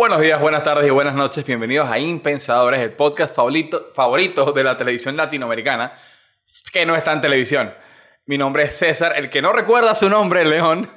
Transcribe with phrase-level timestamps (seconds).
[0.00, 1.44] Buenos días, buenas tardes y buenas noches.
[1.44, 5.92] Bienvenidos a Impensadores, el podcast favorito, favorito de la televisión latinoamericana,
[6.72, 7.74] que no está en televisión.
[8.24, 10.88] Mi nombre es César, el que no recuerda su nombre, León.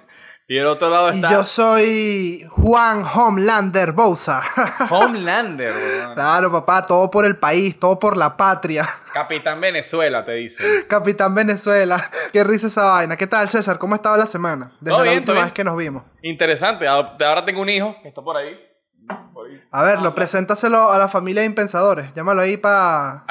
[0.47, 4.41] Y el otro lado Y está yo soy Juan Homelander Bouza.
[4.89, 6.13] Homelander, weón.
[6.13, 8.88] claro, papá, todo por el país, todo por la patria.
[9.11, 10.65] Capitán Venezuela, te dicen.
[10.87, 12.09] Capitán Venezuela.
[12.31, 13.17] Qué risa esa vaina.
[13.17, 13.78] ¿Qué tal, César?
[13.78, 14.71] ¿Cómo ha estado la semana?
[14.79, 16.04] Desde Todo la bien, última vez que nos vimos.
[16.21, 16.87] Interesante.
[16.87, 18.72] Ahora tengo un hijo que está por ahí.
[19.71, 22.14] A ver, lo preséntaselo a la familia de Impensadores.
[22.14, 23.26] Llámalo ahí para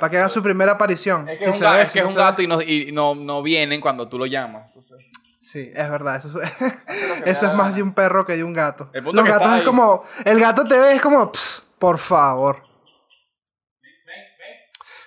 [0.00, 0.08] no.
[0.10, 1.28] que haga su primera aparición.
[1.28, 2.18] Es que Si es un, se ga- ve, es, si que es no un se
[2.18, 2.24] ve.
[2.24, 4.66] gato y, no, y no, no vienen cuando tú lo llamas.
[4.68, 5.04] Entonces,
[5.38, 6.16] Sí, es verdad.
[6.16, 6.52] Eso, es-
[7.26, 8.90] eso más de un perro que de un gato.
[8.92, 10.04] Los gatos es como.
[10.24, 11.32] El gato te ve, es como.
[11.32, 12.62] "Ps, por favor.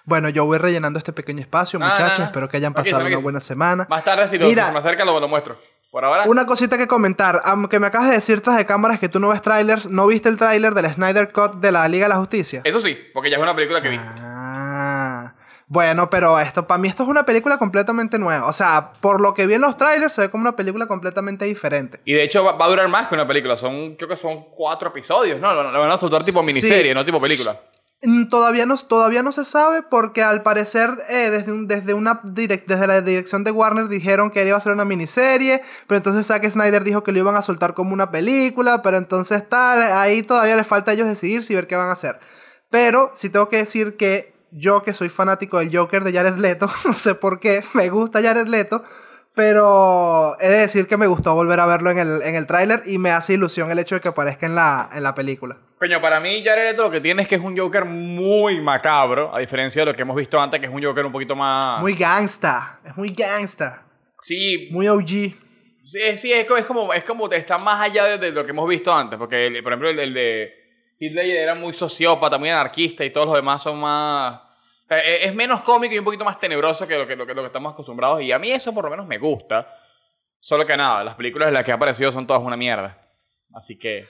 [0.06, 2.26] Bueno, yo voy rellenando este pequeño espacio, muchachos.
[2.26, 3.88] Espero que hayan pasado una buena semana.
[3.90, 4.64] Más tarde, si, lo, Mira.
[4.64, 5.58] si se me acerca, lo, lo muestro.
[5.94, 6.24] Por ahora.
[6.26, 9.30] Una cosita que comentar, aunque me acabas de decir tras de cámaras que tú no
[9.30, 12.62] ves trailers, ¿no viste el tráiler del Snyder Cut de la Liga de la Justicia?
[12.64, 14.00] Eso sí, porque ya es una película que vi.
[14.02, 15.34] Ah,
[15.68, 18.48] bueno, pero esto, para mí esto es una película completamente nueva.
[18.48, 21.46] O sea, por lo que vi en los trailers, se ve como una película completamente
[21.46, 22.00] diferente.
[22.06, 23.56] Y de hecho va, va a durar más que una película.
[23.56, 25.54] Son, creo que son cuatro episodios, ¿no?
[25.54, 26.46] Lo, lo van a soltar tipo Sí.
[26.48, 27.56] miniserie, no tipo película.
[28.04, 32.88] Mm, Todavía no, todavía no se sabe porque al parecer eh, desde, desde, una desde
[32.88, 36.84] la dirección de Warner dijeron que iba a ser una miniserie, pero entonces Zack Snyder
[36.84, 40.68] dijo que lo iban a soltar como una película, pero entonces tal, ahí todavía les
[40.68, 42.20] falta a ellos decidirse y ver qué van a hacer.
[42.70, 46.70] Pero sí tengo que decir que yo que soy fanático del Joker de Jared Leto,
[46.86, 48.84] no sé por qué, me gusta Jared Leto,
[49.36, 52.84] pero he de decir que me gustó volver a verlo en el, en el tráiler
[52.86, 55.58] y me hace ilusión el hecho de que aparezca en la, en la película.
[55.84, 59.36] Coño, para mí Jared Leto lo que tiene es que es un Joker muy macabro,
[59.36, 61.82] a diferencia de lo que hemos visto antes, que es un Joker un poquito más...
[61.82, 63.84] Muy gangsta, es muy gangsta.
[64.22, 65.06] Sí, Muy OG.
[65.06, 65.36] sí,
[66.16, 68.94] sí, es, es como, es como está más allá de, de lo que hemos visto
[68.94, 70.54] antes, porque el- por ejemplo el, el de
[71.00, 74.36] Hitler era muy sociópata, muy anarquista y todos los demás son más...
[74.36, 77.26] o sea, e- es menos cómico y un poquito más tenebroso que lo que, lo
[77.26, 79.68] que lo que estamos acostumbrados y a mí eso por lo menos me gusta.
[80.40, 83.02] Solo que nada, las películas en las que ha aparecido son todas una mierda.
[83.54, 84.08] Así que...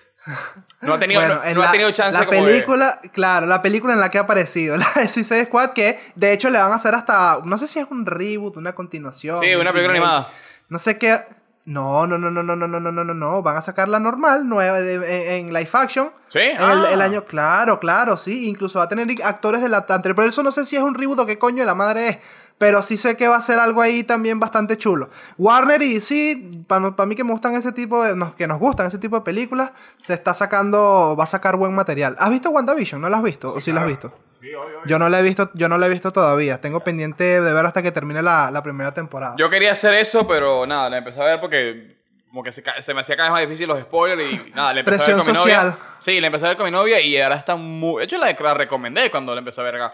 [0.81, 3.45] No ha tenido, Bueno, no, no ha la- tenido chance La como de- película, claro,
[3.45, 6.59] la película en la que ha aparecido, la de Suicide Squad, que de hecho le
[6.61, 9.41] van a hacer hasta, no sé si es un reboot, una continuación.
[9.41, 10.33] Sí, un una película remake, animada.
[10.69, 11.19] No sé qué.
[11.65, 13.41] No, no, no, no, no, no, no, no, no, no, no.
[13.41, 16.11] Van a sacarla normal, nueva, de- en, en live action.
[16.27, 16.39] ¿Sí?
[16.39, 16.89] En el, Ah.
[16.91, 18.49] el año, claro, claro, sí.
[18.49, 20.15] Incluso va a tener actores de la anterior.
[20.15, 22.17] Pero eso no sé si es un reboot o qué coño de la madre es.
[22.57, 25.09] Pero sí sé que va a ser algo ahí también bastante chulo.
[25.37, 28.15] Warner y sí, para mí que me gustan ese tipo de.
[28.15, 31.15] nos- que nos gustan ese tipo de películas, se está sacando.
[31.19, 32.15] va a sacar buen material.
[32.19, 33.01] ¿Has visto WandaVision?
[33.01, 33.53] ¿No la has visto?
[33.53, 34.13] ¿O sí la has visto?
[34.39, 34.81] Sí, obvio, obvio.
[34.85, 36.59] Yo no la he visto, yo no la he visto todavía.
[36.61, 39.35] Tengo pendiente de ver hasta que termine la, la primera temporada.
[39.37, 41.97] Yo quería hacer eso, pero nada, la empecé a ver porque
[42.29, 44.97] como que se me hacía cada vez más difícil los spoilers y nada, la empecé
[44.97, 45.65] Presión a ver con social.
[45.67, 45.85] mi novia.
[46.01, 47.99] Sí, la empecé a ver con mi novia y ahora está muy...
[47.99, 49.93] De hecho, la, la recomendé cuando la empecé a ver acá.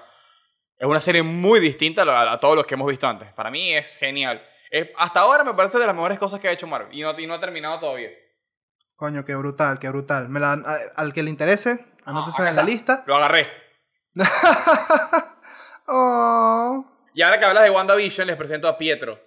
[0.80, 3.32] Es una serie muy distinta a, todos los que hemos visto antes.
[3.34, 4.42] Para mí es genial.
[4.72, 7.20] Es- hasta ahora me parece de las mejores cosas que ha hecho Marvel y no,
[7.20, 8.10] y no ha terminado todavía.
[8.96, 10.30] Coño, qué brutal, qué brutal.
[10.30, 13.04] Me la- a- al que le interese, anótese acá en la lista.
[13.06, 13.48] Lo agarré.
[15.92, 16.86] Oh.
[17.16, 19.20] Y ahora que hablas de WandaVision, les presento a Pietro.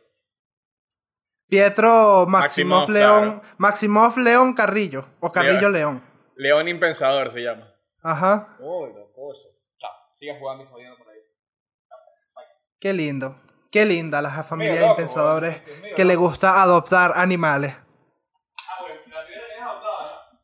[1.49, 3.43] Pietro Maximoff, Maximoff León.
[3.59, 5.07] Maximoff León Carrillo.
[5.19, 6.03] O Carrillo León.
[6.37, 7.69] León Impensador se llama.
[8.01, 8.49] Ajá.
[8.61, 9.49] Uy, locoso.
[9.79, 9.91] Chao.
[10.21, 11.12] Sigue jugando y jodiendo por ahí.
[12.83, 13.41] Qué lindo.
[13.71, 15.07] Qué linda la familia de loco, weón.
[15.83, 17.77] Medio que le gusta adoptar animales.
[17.77, 19.21] Ah, porque la
[19.71, 20.39] adoptada, ¿no?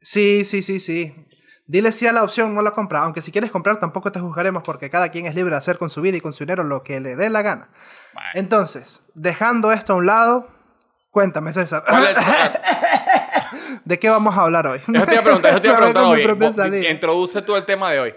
[0.00, 1.26] Sí, sí, sí, sí.
[1.66, 3.00] Dile sí a la opción, no la compra.
[3.02, 5.90] Aunque si quieres comprar, tampoco te juzgaremos porque cada quien es libre de hacer con
[5.90, 7.70] su vida y con su dinero lo que le dé la gana.
[8.12, 8.28] Bueno.
[8.34, 10.48] Entonces, dejando esto a un lado,
[11.10, 11.82] cuéntame, César.
[11.88, 12.16] ¿Cuál es-
[13.84, 14.78] ¿De qué vamos a hablar hoy?
[14.78, 16.04] Eso te iba a preguntar, eso te iba a preguntar
[16.70, 16.86] hoy.
[16.86, 18.14] Introduce tú el tema de hoy.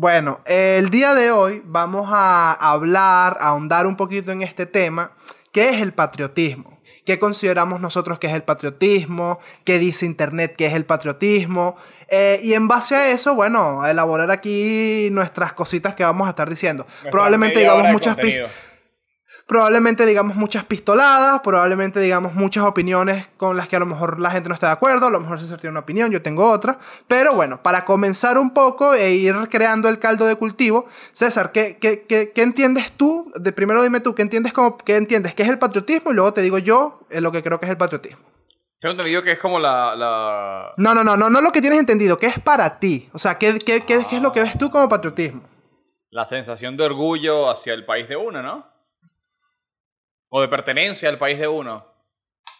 [0.00, 5.10] Bueno, el día de hoy vamos a hablar, a ahondar un poquito en este tema,
[5.50, 6.78] que es el patriotismo.
[7.04, 9.40] ¿Qué consideramos nosotros que es el patriotismo?
[9.64, 11.74] ¿Qué dice Internet que es el patriotismo?
[12.08, 16.30] Eh, y en base a eso, bueno, a elaborar aquí nuestras cositas que vamos a
[16.30, 16.84] estar diciendo.
[16.84, 18.48] Nuestra Probablemente digamos muchas pi- contenido.
[19.48, 24.30] Probablemente digamos muchas pistoladas, probablemente digamos muchas opiniones con las que a lo mejor la
[24.30, 26.78] gente no está de acuerdo, a lo mejor César tiene una opinión, yo tengo otra,
[27.06, 30.84] pero bueno, para comenzar un poco e ir creando el caldo de cultivo,
[31.14, 33.32] César, ¿qué, qué, qué- qué entiendes tú?
[33.36, 35.34] De, primero dime tú, ¿qué entiendes, como, ¿qué entiendes?
[35.34, 36.10] ¿Qué es el patriotismo?
[36.10, 38.18] Y luego te digo yo eh, lo que creo que es el patriotismo.
[38.80, 39.96] Tengo entendido que es como la...
[39.96, 40.74] la...
[40.76, 43.08] No, no, no, no, no lo que tienes entendido, ¿qué es para ti?
[43.14, 45.40] O sea, ¿qué, qué, qué, qué es lo que ves tú como patriotismo?
[46.10, 48.66] la sensación de orgullo hacia el país de uno, ¿no?
[50.30, 51.86] O de pertenencia al país de uno.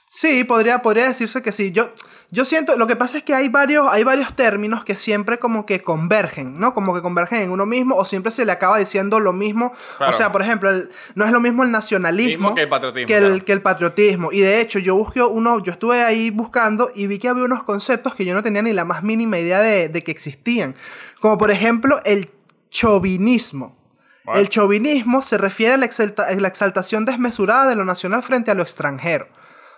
[0.06, 1.70] Sí, podría, podría decirse que sí.
[1.70, 1.90] Yo,
[2.30, 5.66] Yo siento, lo que pasa es que hay varios, hay varios términos que siempre como
[5.66, 6.72] que convergen, ¿no?
[6.72, 9.70] Como que convergen en uno mismo o siempre se le acaba diciendo lo mismo.
[9.98, 10.12] Claro.
[10.12, 13.06] O sea, por ejemplo, el- no es lo mismo el nacionalismo Mismo que el patriotismo,
[13.06, 13.44] que el, claro.
[13.44, 14.32] que el patriotismo.
[14.32, 17.64] Y de hecho, yo busqué uno, yo estuve ahí buscando y vi que había unos
[17.64, 20.74] conceptos que yo no tenía ni la más mínima idea de, de que existían.
[21.20, 22.30] Como por ejemplo el
[22.70, 23.76] chauvinismo.
[24.34, 28.50] El chauvinismo se refiere a la, exalta- a la exaltación desmesurada de lo nacional frente
[28.50, 29.26] a lo extranjero.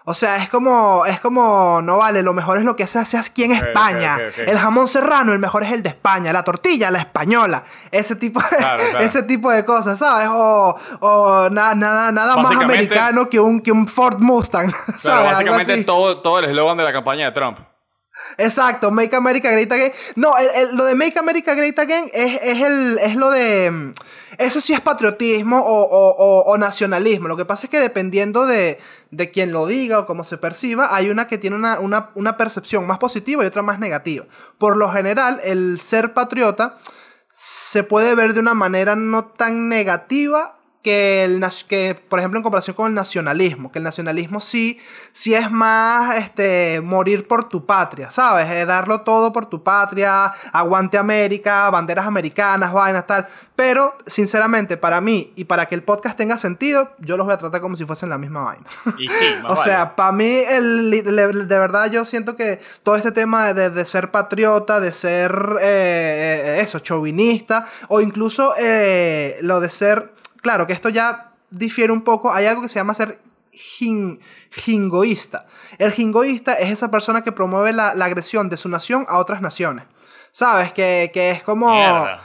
[0.06, 3.18] O sea, es como, es como, no vale, lo mejor es lo que se hace
[3.18, 4.18] aquí en España.
[4.46, 6.32] El jamón serrano, el mejor es el de España.
[6.32, 7.62] La tortilla, la españoola.
[7.92, 9.04] Ese tipo de, Claro, claro.
[9.04, 10.26] ese tipo de cosas, ¿sabes?
[10.32, 14.72] O, o na- nada, nada más americano que un, que un Ford Mustang.
[14.86, 15.28] Claro, ¿sabes?
[15.38, 17.58] Algo básicamente todo, todo el eslogan de la campaña de Trump.
[18.38, 19.92] Exacto, Make America Great Again.
[20.16, 23.92] No, el- el- lo de Make America Great Again es, es, el, es lo de...
[24.40, 27.28] Eso sí es patriotismo o, nacionalismo.
[27.28, 28.78] Lo que pasa es que dependiendo de,
[29.10, 31.78] de quien lo diga o cómo se perciba, hay una que tiene una-
[32.14, 34.24] una percepción más positiva y otra más negativa.
[34.56, 36.78] Por lo general, el ser patriota
[37.34, 42.42] se puede ver de una manera no tan negativa que, el, que por ejemplo, en
[42.42, 44.78] comparación con el nacionalismo, que el nacionalismo sí,
[45.12, 48.48] sí es más este, morir por tu patria, ¿sabes?
[48.50, 53.26] Eh, darlo todo por tu patria, aguante América, banderas americanas, vainas, tal.
[53.56, 57.38] Pero, sinceramente, para mí y para que el podcast tenga sentido, yo los voy a
[57.38, 58.64] tratar como si fuesen la misma vaina.
[58.98, 59.62] Y sí, más O vale.
[59.62, 64.10] sea, para mí, el, de verdad, yo siento que todo este tema de, de ser
[64.10, 70.72] patriota, de ser eh, eh, eso, chauvinista, o incluso eh, lo de ser, claro, que
[70.72, 73.18] esto ya difiere un poco, hay algo que se llama ser
[73.52, 74.20] jin-
[74.50, 75.46] jingoísta.
[75.78, 79.40] El jingoísta es esa persona que promueve la, la agresión de su nación a otras
[79.40, 79.86] naciones.
[80.32, 80.72] ¿Sabes?
[80.72, 81.72] Que, que es como...
[81.72, 82.22] Mierda.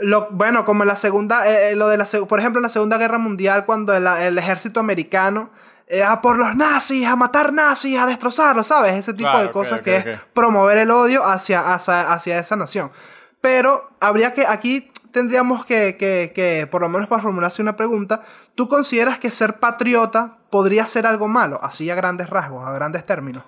[0.00, 2.68] Lo, bueno, como en la segunda, eh, eh, lo de la, por ejemplo, en la
[2.68, 5.50] Segunda Guerra Mundial, cuando el, el ejército americano,
[5.88, 8.92] eh, a por los nazis, a matar nazis, a destrozarlos, ¿sabes?
[8.94, 12.92] Ese tipo de cosas que es promover el odio hacia, hacia, hacia esa nación.
[13.40, 18.22] Pero habría que, aquí tendríamos que, que, que, por lo menos para formularse una pregunta,
[18.54, 21.58] ¿tú consideras que ser patriota podría ser algo malo?
[21.62, 23.42] Así a grandes rasgos, a grandes términos.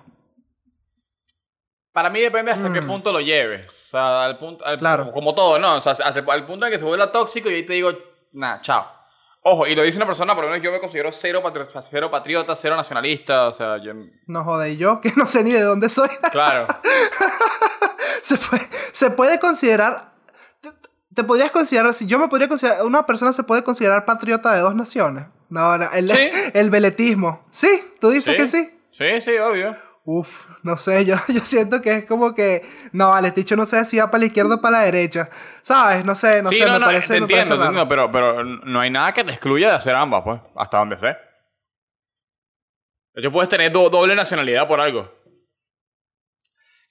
[1.93, 2.87] Para mí depende hasta qué Mm.
[2.87, 3.67] punto lo lleves.
[3.67, 5.11] O sea, al punto, al- Claro.
[5.11, 5.75] como, todo, ¿no?
[5.75, 7.91] O sea, hasta el punto en que se vuelva tóxico y ahí te digo,
[8.33, 8.85] nada, chao.
[9.43, 12.09] Ojo, y lo dice una persona, por lo menos yo me considero cero, patri- cero
[12.11, 13.91] patriota, cero nacionalista, o sea, yo...
[14.27, 16.09] No jode, yo, que no sé ni de dónde soy.
[16.31, 16.67] Claro.
[18.21, 20.10] se, puede, se puede considerar.
[21.15, 21.93] Te, podrías considerar.
[21.93, 22.85] Si yo me podría considerar.
[22.85, 25.25] Una persona se puede considerar patriota de dos naciones.
[25.49, 26.29] No, no, el, Sí.
[26.53, 27.43] el veletismo.
[27.51, 27.67] Sí,
[27.99, 28.69] tú dices que sí.
[28.91, 29.75] Sí, sí, obvio.
[30.03, 32.61] Uf, no sé, yo, yo siento que es como que.
[32.91, 35.29] No, vale, dicho no sé si va para la izquierda o para la derecha.
[35.61, 36.03] ¿Sabes?
[36.05, 37.13] No sé, no sí, sé, no, me no, parece.
[37.15, 37.69] te me parece entiendo, raro.
[37.79, 40.97] entiendo, pero, pero no hay nada que te excluya de hacer ambas, pues, hasta donde
[40.99, 41.07] sé.
[43.13, 45.11] De hecho, puedes tener do- doble nacionalidad por algo.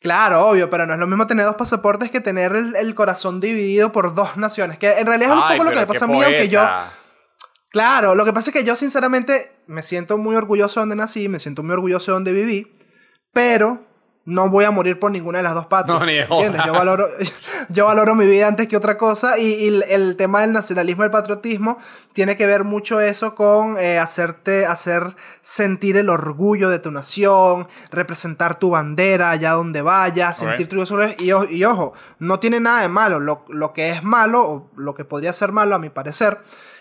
[0.00, 3.38] Claro, obvio, pero no es lo mismo tener dos pasaportes que tener el, el corazón
[3.38, 4.78] dividido por dos naciones.
[4.78, 6.66] Que en realidad es un Ay, poco lo que me pasa a mí, aunque yo.
[7.70, 11.28] Claro, lo que pasa es que yo sinceramente me siento muy orgulloso de donde nací,
[11.28, 12.72] me siento muy orgulloso de donde viví,
[13.32, 13.86] pero
[14.30, 15.98] no voy a morir por ninguna de las dos patrias.
[15.98, 16.62] No, ni de ¿Entiendes?
[16.66, 17.06] Yo valoro,
[17.68, 21.02] yo valoro mi vida antes que otra cosa y, y el, el tema del nacionalismo
[21.02, 21.78] y el patriotismo
[22.12, 25.02] tiene que ver mucho eso con eh, hacerte, hacer
[25.42, 31.16] sentir el orgullo de tu nación, representar tu bandera allá donde vayas, sentirte orgulloso de-
[31.18, 33.20] y, y ojo, no tiene nada de malo.
[33.20, 36.38] Lo, lo que es malo, o lo que podría ser malo a mi parecer,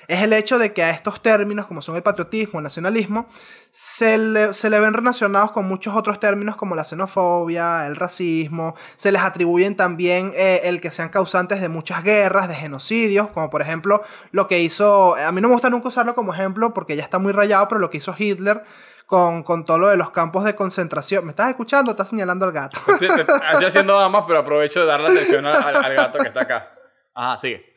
[0.10, 3.28] es el hecho de que a estos términos, como son el patriotismo, el nacionalismo,
[3.72, 9.12] se le, se ven relacionados con muchos otros términos como la xenofobia, el racismo, se
[9.12, 13.62] les atribuyen también eh, el que sean causantes de muchas guerras, de genocidios, como por
[13.62, 14.02] ejemplo
[14.32, 17.20] lo que hizo, a mí no me gusta nunca usarlo como ejemplo porque ya está
[17.20, 18.64] muy rayado, pero lo que hizo Hitler
[19.06, 21.26] con, con todo lo de los campos de concentración.
[21.26, 21.92] ¿Me estás escuchando?
[21.92, 22.80] Estás señalando al gato.
[23.00, 26.72] Estoy, haciendo damas, pero aprovecho de darle atención al, al- al gato que está acá.
[27.16, 27.74] Ajá, sigue.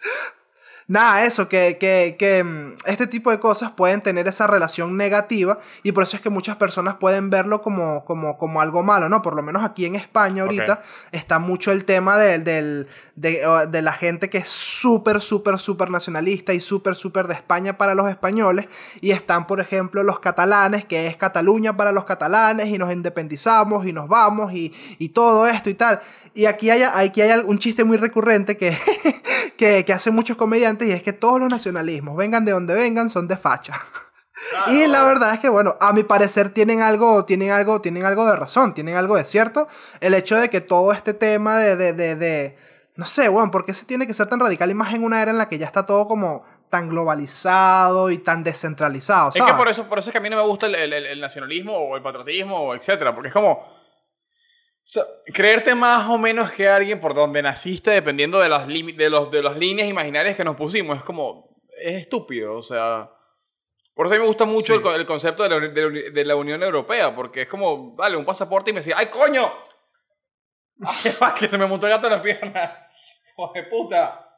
[0.93, 5.59] Nada, eso, que, que, que mm, este tipo de cosas pueden tener esa relación negativa
[5.83, 9.23] y por eso es que muchas personas pueden verlo como, como, como algo malo, ¿no?
[9.23, 10.81] Por lo menos aquí en España ahorita
[11.13, 15.89] está mucho el tema del, del- de, de la gente que es súper, súper, súper
[15.91, 18.67] nacionalista y súper, súper de España para los españoles
[19.01, 23.87] y están, por ejemplo, los catalanes, que es Cataluña para los catalanes y nos independizamos
[23.87, 26.01] y nos vamos y, y todo esto y tal.
[26.35, 28.77] Y aquí hay, aquí hay un chiste muy recurrente que,
[29.63, 33.11] que, que hacen muchos comediantes y es que todos los nacionalismos, vengan de donde vengan,
[33.11, 33.75] son de facha.
[34.67, 38.27] y la verdad es que, bueno, a mi parecer tienen algo, tienen algo, tienen algo
[38.27, 39.69] de razón, tienen algo de cierto.
[40.01, 42.57] El hecho de que todo este tema de, de, de, de-
[42.97, 45.23] no sé, bueno, ¿por qué se tiene que ser tan radical y más en una
[45.23, 49.31] era en la que ya está todo como tan globalizado y tan descentralizado?
[49.35, 50.93] Es que por eso, por eso es que a mí no me gusta el, el-
[50.93, 53.82] el- el nacionalismo o el patriotismo, etcétera, porque es como...
[54.85, 59.31] sea, creerte más o menos que alguien por donde naciste, dependiendo de las, de, los,
[59.31, 61.57] de las líneas imaginarias que nos pusimos, es como.
[61.79, 63.11] Es estúpido, o sea.
[63.95, 64.83] Por eso a mí me gusta mucho Sí.
[64.89, 68.25] el, el concepto de la, de de la Unión Europea, porque es como, dale, un
[68.25, 69.53] pasaporte y me decía, ¡ay, coño!
[70.81, 72.89] ¡Ay, que se me montó el gato en la pierna!
[73.33, 74.32] ¡Hijo de puta!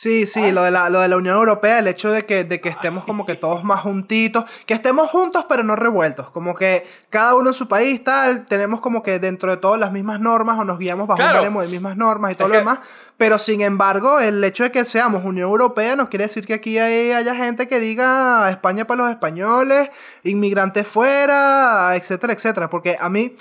[0.00, 2.60] Sí, sí, lo de, la, lo de la Unión Europea, el hecho de que, de
[2.60, 6.86] que estemos como que todos más juntitos, que estemos juntos pero no revueltos, como que
[7.10, 10.56] cada uno en su país, tal, tenemos como que dentro de todas las mismas normas
[10.56, 11.32] o nos guiamos bajo Claro.
[11.32, 12.78] un baremo de mismas normas y todo Es lo que- demás,
[13.16, 16.78] pero sin embargo, el hecho de que seamos Unión Europea no quiere decir que aquí
[16.78, 19.88] hay- haya gente que diga España para los españoles,
[20.22, 23.34] inmigrantes fuera, etcétera, etcétera, porque a mí...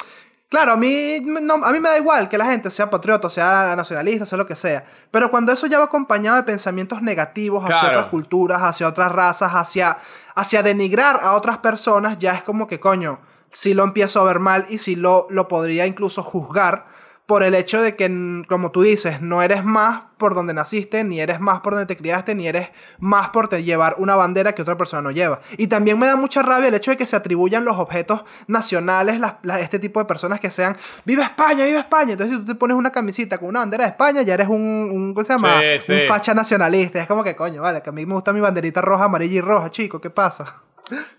[0.50, 3.76] Claro, a mí, no, a mí me da igual que la gente sea patriota, sea
[3.76, 4.86] nacionalista, sea lo que sea.
[5.12, 7.98] Pero cuando eso ya va acompañado de pensamientos negativos hacia Claro.
[7.98, 9.98] otras culturas, hacia otras razas, hacia,
[10.36, 13.20] hacia denigrar a otras personas, ya es como que, coño,
[13.52, 16.86] si lo empiezo a ver mal y si lo, lo podría incluso juzgar
[17.28, 18.10] por el hecho de que,
[18.48, 21.98] como tú dices, no eres más por donde naciste, ni eres más por donde te
[21.98, 22.70] criaste, ni eres
[23.00, 25.42] más por te llevar una bandera que otra persona no lleva.
[25.58, 29.20] Y también me da mucha rabia el hecho de que se atribuyan los objetos nacionales,
[29.20, 32.14] las- este tipo de personas que sean, ¡Viva España, viva España!
[32.14, 34.62] Entonces si tú te pones una camisita con una bandera de España, ya eres un,
[34.92, 35.60] un ¿cómo se llama?
[35.60, 35.92] Sí, sí.
[35.94, 37.00] Un facha nacionalista.
[37.02, 39.42] Es como que, coño, vale, que a mí me gusta mi banderita roja, amarilla y
[39.42, 40.62] roja, chico, ¿qué pasa?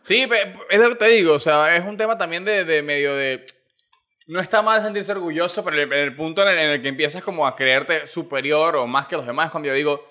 [0.01, 0.27] Sí,
[0.71, 3.45] es lo que te digo, o sea, es un tema también de, de medio de...
[4.29, 7.25] No está mal sentirse orgulloso, pero el, el punto en el, en el que empiezas
[7.25, 10.05] como a creerte superior o más que los demás, cuando yo digo,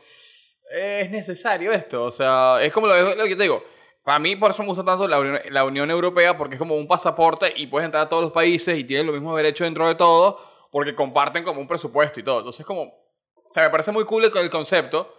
[0.74, 3.62] "Eh, es necesario esto, o sea, es como lo, lo que te digo.
[4.04, 6.76] Para mí, por eso me gusta tanto la Unión, la Unión Europea, porque es como
[6.76, 9.88] un pasaporte y puedes entrar a todos los países y tienes los mismos derechos dentro
[9.88, 10.40] de todo,
[10.72, 12.40] porque comparten como un presupuesto y todo.
[12.40, 15.14] Entonces, como, o sea, me parece muy cool el, el concepto.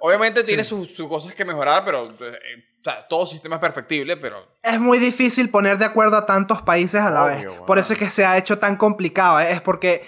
[0.00, 4.16] Obviamente tiene sus, sus cosas que mejorar, pero, eh, o sea, todo sistema es perfectible,
[4.16, 7.60] pero Es muy difícil poner de acuerdo a tantos países a la Obvio, vez.
[7.66, 9.40] Por eso es que se ha hecho tan complicado.
[9.40, 9.50] ¿eh?
[9.52, 10.02] Es porque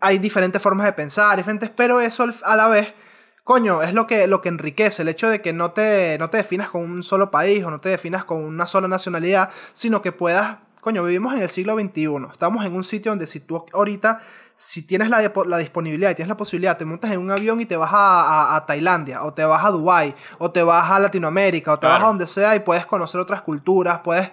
[0.00, 2.92] hay diferentes formas de pensar, diferentes, pero eso a la vez,
[3.42, 5.02] coño, es lo que, lo que enriquece.
[5.02, 7.80] El hecho de que no te, no te definas con un solo país o no
[7.80, 12.08] te definas con una sola nacionalidad, sino que puedas, coño, vivimos en el siglo XXI.
[12.30, 14.20] Estamos en un sitio donde si tú ahorita,
[14.56, 15.18] si tienes la,
[15.58, 18.56] disponibilidad y tienes la posibilidad, te montas en un avión y te vas a, a-
[18.56, 22.02] a Tailandia, o te vas a Dubai, o te vas a Latinoamérica, o te vas
[22.02, 24.26] a donde sea y puedes conocer otras culturas, puedes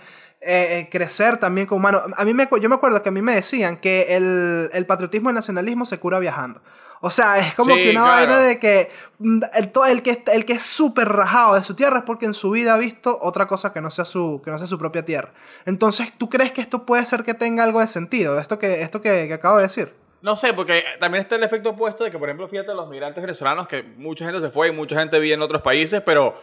[0.44, 2.02] eh, eh, crecer también como humano.
[2.18, 5.30] A mí me, yo me acuerdo que a mí me decían que el, el patriotismo
[5.30, 6.62] y el nacionalismo se cura viajando.
[7.04, 8.16] O sea, es como Sí, que una claro.
[8.16, 12.00] vaina de que mm, el, el que el que es súper rajado de su tierra
[12.00, 14.58] es porque en su vida ha visto otra cosa que no sea su, que no
[14.60, 15.32] sea su propia tierra.
[15.66, 18.40] Entonces, ¿tú crees que esto puede ser que tenga algo de sentido?
[18.40, 20.01] Esto que, esto que, que acabo de decir.
[20.22, 23.22] No sé, porque también está el efecto opuesto de que, por ejemplo, fíjate los migrantes
[23.22, 26.40] venezolanos, que mucha gente se fue y mucha gente vive en otros países, pero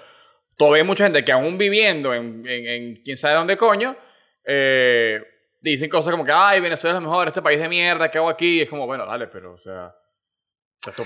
[0.57, 3.97] todavía hay mucha gente que aún viviendo en, en, en quién sabe dónde coño,
[4.45, 5.21] eh,
[5.61, 8.29] dicen cosas como que, ay, Venezuela es lo mejor, este país de mierda, ¿qué hago
[8.29, 8.59] aquí?
[8.59, 9.95] Y es como, bueno, dale, pero, o sea,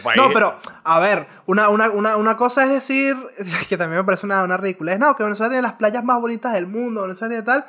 [0.02, 0.16] país...
[0.16, 3.14] No, pero, a ver, una, una, una, una cosa es decir,
[3.68, 6.52] que también me parece una, una ridiculez, no, que Venezuela tiene las playas más bonitas
[6.54, 7.64] del mundo, Venezuela tiene tal,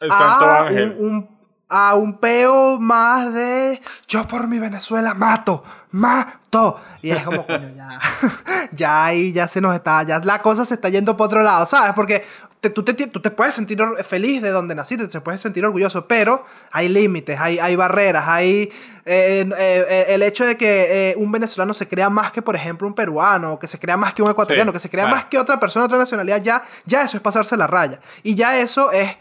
[0.00, 0.96] El Santo a Ángel.
[0.98, 1.34] un, un-
[1.68, 6.80] a un peo más de yo por mi Venezuela mato, mato.
[7.02, 7.98] Y es como, coño, ya,
[8.72, 11.66] ya ahí ya se nos está, ya la cosa se está yendo por otro lado,
[11.66, 11.92] ¿sabes?
[11.94, 12.24] Porque
[12.60, 16.06] te- tú, te, tú te puedes sentir feliz de donde naciste, te puedes sentir orgulloso,
[16.06, 18.70] pero hay límites, hay, hay barreras, hay
[19.06, 22.56] eh, eh, eh, el hecho de que eh, un venezolano se crea más que, por
[22.56, 25.16] ejemplo, un peruano, que se crea más que un ecuatoriano, Sí, que se crea claro.
[25.16, 28.00] más que otra persona de otra nacionalidad, ya, ya eso es pasarse la raya.
[28.22, 29.16] Y ya eso es,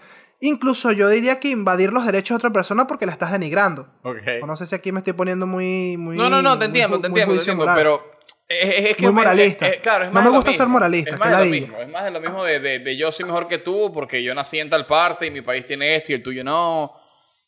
[0.47, 3.87] incluso yo diría que invadir los derechos de otra persona porque la estás denigrando.
[4.03, 4.17] Ok.
[4.41, 5.97] O no sé si aquí me estoy poniendo muy...
[5.97, 8.11] muy No, no, no, te muy entiendo, ju- te muy entiendo, te juicio entiendo, pero
[8.47, 9.65] es, es- que Muy moralista.
[9.67, 11.51] es- es- claro, es No más me gusta ser moralista, Es que más de lo
[11.51, 14.21] mismo, es más de lo mismo de, de, de yo soy mejor que tú porque
[14.21, 16.83] yo nací en tal parte y mi país tiene esto y el tuyo no,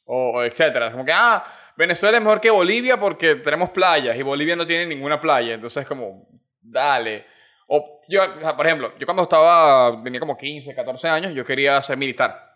[0.06, 0.92] o, o etcétera.
[0.92, 1.44] Como que, ah,
[1.78, 5.86] Venezuela es mejor que Bolivia porque tenemos playas y Bolivia no tiene ninguna playa, entonces
[5.86, 6.28] como,
[6.62, 7.26] dale.
[7.68, 8.22] O yo,
[8.56, 12.55] por ejemplo, yo cuando estaba, tenía como 15, 14 años, yo quería ser militar.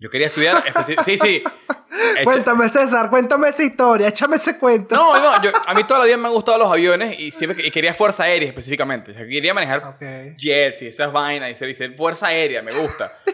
[0.00, 0.62] Yo quería estudiar,
[1.04, 1.42] sí, sí.
[2.24, 4.94] Cuéntame, César, cuéntame esa historia, échame ese cuento.
[4.94, 7.66] no, no, yo, a mí toda la vida me han gustado los aviones y siempre
[7.66, 9.10] y quería fuerza aérea específicamente.
[9.10, 10.36] O sea, quería manejar Ok.
[10.38, 13.12] jets y esas vainas y ser, y ser fuerza aérea, me gusta.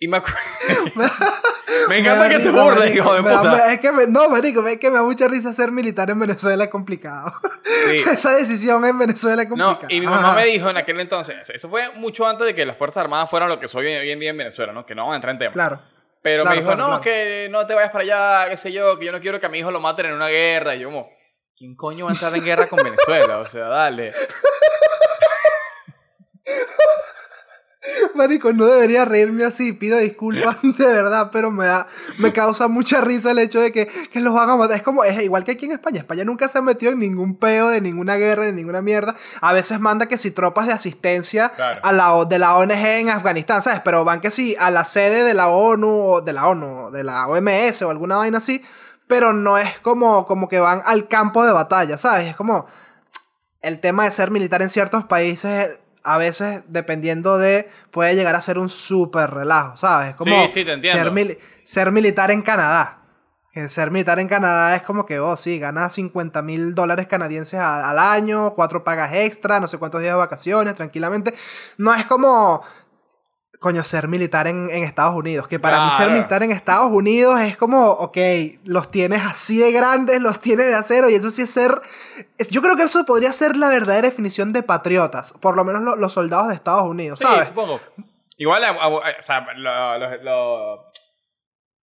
[0.00, 0.38] Y me acuerdo.
[1.88, 2.96] me encanta que te burles, marico.
[2.98, 3.72] hijo de da- puta.
[3.72, 6.64] es que me- no, marico, es que me da mucha risa ser militar en Venezuela
[6.64, 7.32] es complicado.
[7.90, 7.96] Sí.
[8.10, 9.92] Esa decisión en Venezuela es No, complicada.
[9.94, 10.36] y mi mamá Ajá.
[10.36, 13.48] me dijo en aquel entonces, eso fue mucho antes de que las Fuerzas Armadas fueran
[13.48, 14.84] lo que soy hoy hoy en día en Venezuela, ¿no?
[14.86, 15.52] Que no vamos a entrar en tema.
[15.52, 15.80] Claro.
[16.22, 17.02] Pero Claro, me dijo, claro, no, claro.
[17.02, 19.48] que no te vayas para allá, qué sé yo, que yo no quiero que a
[19.48, 20.74] mi hijo lo maten en una guerra.
[20.74, 21.10] Y yo como,
[21.56, 23.38] ¿quién coño va a entrar en guerra con Venezuela?
[23.38, 24.10] O sea, dale.
[28.14, 31.86] Marico, no debería reírme así, pido disculpas de verdad, pero me da,
[32.18, 34.76] me causa mucha risa el hecho de que, que los van a matar.
[34.76, 35.98] Es como, es igual que aquí en España.
[36.00, 39.14] España nunca se ha metido en ningún peo de ninguna guerra, de ninguna mierda.
[39.40, 41.80] A veces manda que si tropas de asistencia Claro.
[41.82, 43.80] a la, de la ONG en Afganistán, ¿sabes?
[43.84, 47.04] Pero van que si a la sede de la ONU, o de la ONU, de
[47.04, 48.62] la OMS o alguna vaina así,
[49.06, 52.28] pero no es como, como que van al campo de batalla, ¿sabes?
[52.28, 52.66] Es como
[53.62, 55.78] el tema de ser militar en ciertos países
[56.14, 60.10] a veces dependiendo de puede llegar a ser un súper relajo, ¿sabes?
[60.10, 61.02] Es Como Sí, sí, te entiendo.
[61.04, 62.94] Ser, mili- ser militar en Canadá.
[63.50, 67.58] Que ser militar en Canadá es como que, oh, sí, ganas 50 mil dólares canadienses
[67.58, 71.32] al, al año, cuatro pagas extra, no sé cuántos días de vacaciones, tranquilamente.
[71.78, 72.62] No es como,
[73.58, 75.48] coño, ser militar en, en Estados Unidos.
[75.48, 78.16] Que para mí ser militar en Estados Unidos es como, ok,
[78.64, 81.72] los tienes así de grandes, los tienes de acero, y eso sí es ser.
[82.50, 85.96] Yo creo que eso podría ser la verdadera definición de patriotas, por lo menos lo-
[85.96, 87.48] los soldados de Estados Unidos, Sí, ¿sabes?
[87.48, 87.80] supongo.
[88.36, 90.84] Igual, a- o sea, lo- lo- lo-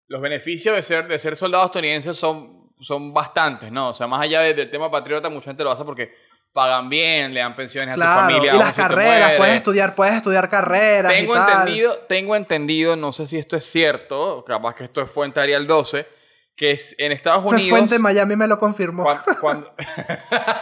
[0.07, 3.89] los beneficios de ser, de ser soldado estadounidense son, son bastantes, ¿no?
[3.89, 6.13] O sea, más allá de- del tema patriota, mucha gente lo hace porque
[6.55, 8.55] pagan bien, le dan pensiones a tu Claro, familia.
[8.55, 11.51] y las carreras, puedes estudiar, puedes estudiar carreras Tengo y tal.
[11.59, 15.67] entendido, tengo entendido, no sé si esto es cierto, capaz que esto es fuente Arial
[15.67, 16.07] 12,
[16.55, 17.67] que es en Estados Unidos...
[17.69, 19.03] Fuente Miami me lo confirmó.
[19.03, 19.75] Cuan- Cuando,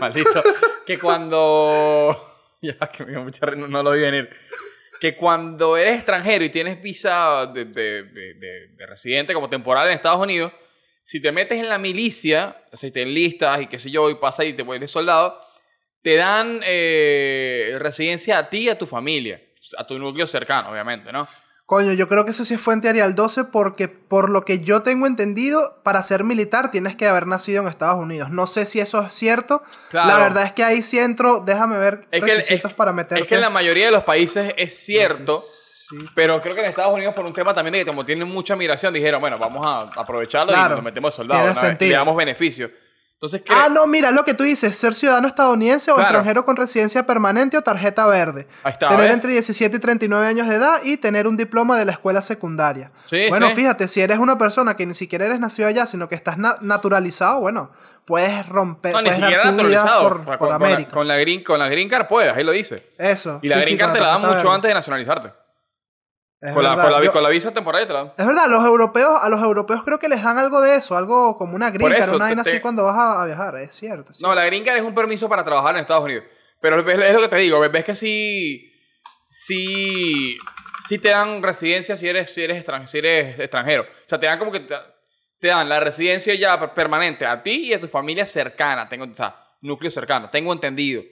[0.00, 0.42] Maldito.
[0.86, 2.32] Que cuando.
[2.62, 4.28] Ya, que me dio mucha risa, no, lo vi venir.
[4.98, 9.86] Que cuando eres extranjero y tienes visa de, de- de- de- de residente como temporal
[9.86, 10.52] en Estados Unidos,
[11.06, 14.10] si te metes en la milicia, o sea, si te enlistas y qué sé yo,
[14.10, 15.38] y pasa y te vuelves soldado,
[16.02, 19.40] te dan eh, residencia a ti y a tu familia.
[19.78, 21.28] A tu núcleo cercano, obviamente, ¿no?
[21.64, 24.82] Coño, yo creo que eso sí es fuente Arial 12 porque por lo que yo
[24.82, 28.30] tengo entendido, para ser militar tienes que haber nacido en Estados Unidos.
[28.30, 29.62] No sé si eso es cierto.
[29.90, 30.08] Claro.
[30.08, 33.22] La verdad es que ahí sí entro, déjame ver Es que, es, requisitos para meterte.
[33.22, 35.40] es que en la mayoría de los países es cierto.
[35.88, 35.96] Sí.
[36.14, 38.56] Pero creo que en Estados Unidos, por un tema también de que como tienen mucha
[38.56, 41.62] migración, dijeron, bueno, vamos a aprovecharlo Claro, y nos metemos soldados.
[41.80, 42.70] le damos beneficios.
[43.14, 47.06] Entonces, Ah, no, mira, lo que tú dices, ser ciudadano estadounidense o extranjero con residencia
[47.06, 48.46] permanente o tarjeta verde.
[48.62, 51.86] Ahí está, tener entre 17 y 39 años de edad y tener un diploma de
[51.86, 52.90] la escuela secundaria.
[53.06, 53.54] Sí, bueno, sí.
[53.54, 56.56] fíjate, si eres una persona que ni siquiera eres nacido allá, sino que estás na-
[56.60, 57.70] naturalizado, bueno,
[58.04, 60.02] puedes romper, no, ni puedes siquiera naturalizado.
[60.24, 60.90] por, con la, América.
[60.90, 62.92] con la green, con la green card puedes, ahí lo dice.
[62.98, 63.38] Eso.
[63.40, 64.50] Y la sí, green card te la dan mucho verde.
[64.50, 65.32] antes de nacionalizarte.
[66.40, 66.84] Es Con la, verdad.
[66.84, 67.82] con, la, Yo- con la visa temporal.
[68.16, 71.38] Es verdad, los europeos, a los europeos creo que les dan algo de eso, algo
[71.38, 71.70] como una
[72.04, 74.12] eso, una vaina te- así cuando vas a, a viajar, es cierto.
[74.20, 76.24] No, la card es un permiso para trabajar en Estados Unidos.
[76.60, 78.70] Pero es lo que te digo, ves que sí,
[79.28, 80.36] sí,
[80.86, 83.82] sí te dan residencia si eres, si eres, extran- si eres extranjero.
[83.82, 84.74] O sea, te dan como que te,
[85.40, 88.88] te dan la residencia ya per- permanente a ti y a tu familia cercana.
[88.88, 90.30] Tengo, o sea, núcleo cercano.
[90.30, 91.02] Tengo entendido.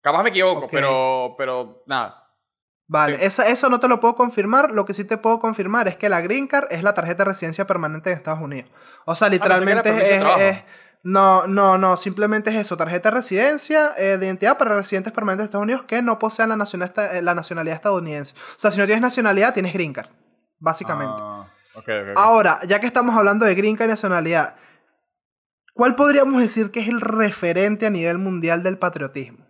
[0.00, 0.70] Capaz me equivoco, Ok.
[0.72, 2.23] pero, pero nada.
[2.86, 3.24] Vale, Sí.
[3.24, 4.70] esa- eso no te lo puedo confirmar.
[4.72, 7.30] Lo que sí te puedo confirmar es que la Green Card es la tarjeta de
[7.30, 8.70] residencia permanente en Estados Unidos.
[9.06, 10.64] O sea, Ah, literalmente de es,
[11.06, 12.78] No, no, no, simplemente es eso.
[12.78, 16.48] Tarjeta de residencia, eh, de identidad para residentes permanentes de Estados Unidos que no posean
[16.48, 18.34] la, nacionalidad, la nacionalidad estadounidense.
[18.34, 20.08] O sea, si no tienes nacionalidad, tienes Green Card.
[20.58, 21.14] Básicamente.
[21.18, 21.46] Ah.
[22.16, 24.56] Ahora, ya que estamos hablando de Green Card y nacionalidad,
[25.74, 29.44] ¿cuál podríamos decir que es el referente a nivel mundial del patriotismo?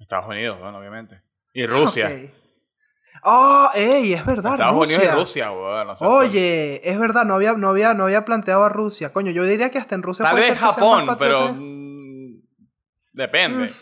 [0.00, 1.22] Estados Unidos, bueno, obviamente.
[1.54, 2.08] Y Rusia.
[2.12, 2.30] Ok.
[3.26, 4.98] Oh, ey, es verdad, Estados Rusia.
[4.98, 5.96] Unidos y Rusia, weón.
[6.00, 9.14] Oye, es verdad, no había, no, había, no había planteado a Rusia.
[9.14, 11.54] Coño, yo diría que hasta en Rusia Tal puede vez ser que Japón, pero.
[11.54, 12.42] mm,
[13.14, 13.72] depende.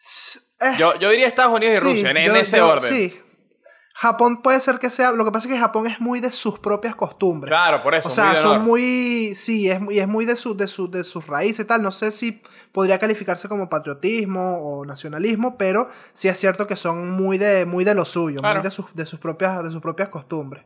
[0.00, 2.90] S- eh, Yo, yo diría Estados Unidos y sí, Rusia, en, ese yo- orden.
[2.90, 3.20] Sí.
[3.96, 5.12] Japón puede ser que sea.
[5.12, 7.48] Lo que pasa es que Japón es muy de sus propias costumbres.
[7.50, 8.08] Claro, por eso.
[8.08, 9.32] o sea, muy son muy.
[9.36, 11.80] Sí, es, muy- es muy de, su, de, su, de sus raíces y tal.
[11.80, 17.08] No sé si podría calificarse como patriotismo o nacionalismo, pero sí es cierto que son
[17.12, 18.56] muy de, muy de lo suyo, Claro.
[18.56, 20.64] muy de sus, de, sus propias, de sus propias costumbres.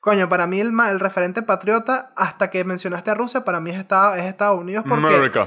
[0.00, 3.70] Coño, para mí el, ma- el referente patriota, hasta que mencionaste a Rusia, para mí
[3.70, 5.46] es Estados, es Estados Unidos porque America.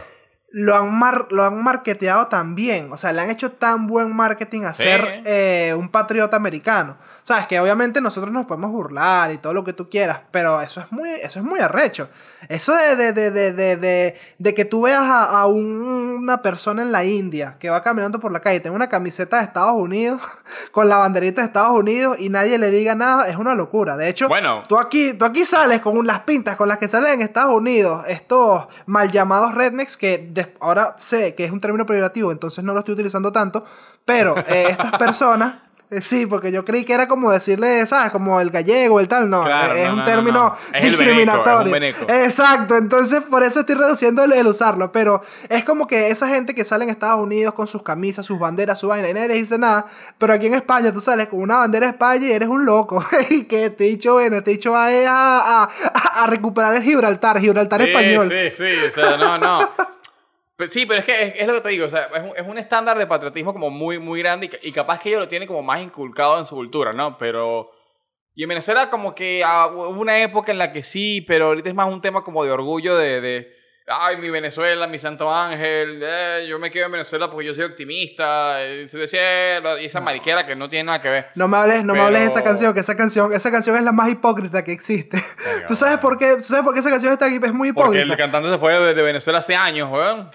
[0.56, 2.92] Lo han, mar- lo han marketeado tan bien.
[2.94, 4.84] O sea, le han hecho tan buen marketing a Sí.
[4.84, 6.96] ser eh, un patriota americano.
[7.24, 10.80] Sabes que obviamente nosotros nos podemos burlar y todo lo que tú quieras, pero eso
[10.80, 12.08] es muy, eso es muy arrecho.
[12.50, 15.82] Eso de, de, de, de, de, de- de que tú veas a, a un-
[16.22, 19.38] una persona en la India que va caminando por la calle y tenga una camiseta
[19.38, 20.22] de Estados Unidos
[20.72, 23.96] con la banderita de Estados Unidos y nadie le diga nada, es una locura.
[23.98, 24.62] De hecho, Bueno.
[24.70, 28.04] Tú aquí, tú aquí sales con las pintas con las que salen en Estados Unidos,
[28.08, 30.18] estos mal llamados rednecks, que
[30.60, 33.64] ahora sé que es un término peyorativo, entonces no lo estoy utilizando tanto,
[34.06, 35.56] pero eh, estas personas,
[35.90, 38.12] Eh, Sí, porque yo creí que era como decirle, ¿sabes?
[38.12, 39.30] Como el gallego, el tal.
[39.30, 40.40] No, Claro, es no, un no, término
[40.74, 40.78] no.
[40.80, 41.72] Es discriminatorio.
[41.72, 42.24] veneco, es un.
[42.24, 44.92] Exacto, entonces por eso estoy reduciendo el, el usarlo.
[44.92, 48.40] Pero es como que esa gente que sale en Estados Unidos con sus camisas, sus
[48.40, 49.86] banderas, su vaina, y nadie les dice nada.
[50.18, 53.06] Pero aquí en España tú sales con una bandera de España y eres un loco.
[53.30, 56.82] y que te he dicho, bueno, te he dicho a, a, a- a recuperar el
[56.82, 58.30] Gibraltar, Gibraltar Sí, español.
[58.32, 59.70] Sí, sí, o sea, no, no.
[60.64, 62.32] Pero sí, pero es que es, es lo que te digo, o sea, es un,
[62.38, 65.28] es un estándar de patriotismo como muy, muy grande y, y capaz que ellos lo
[65.28, 67.18] tienen como más inculcado en su cultura, ¿no?
[67.18, 67.70] Pero...
[68.36, 71.68] Y en Venezuela como que ah, hubo una época en la que sí, pero ahorita
[71.70, 73.20] es más un tema como de orgullo de...
[73.20, 77.54] de Ay, mi Venezuela, mi Santo Ángel, eh, yo me quedo en Venezuela porque yo
[77.54, 81.26] soy optimista, eh, soy de cielo, y esa mariquera que no tiene nada que ver.
[81.36, 83.76] No me hables, no me Pero- hables de esa canción, que esa canción, esa canción
[83.76, 85.18] es la más hipócrita que existe.
[85.68, 86.36] ¿Tú sabes por qué?
[86.38, 87.36] ¿Tú sabes por qué esa canción está aquí?
[87.44, 88.14] Es muy Porque hipócrita.
[88.14, 90.32] el cantante se fue de, de Venezuela hace años, weón.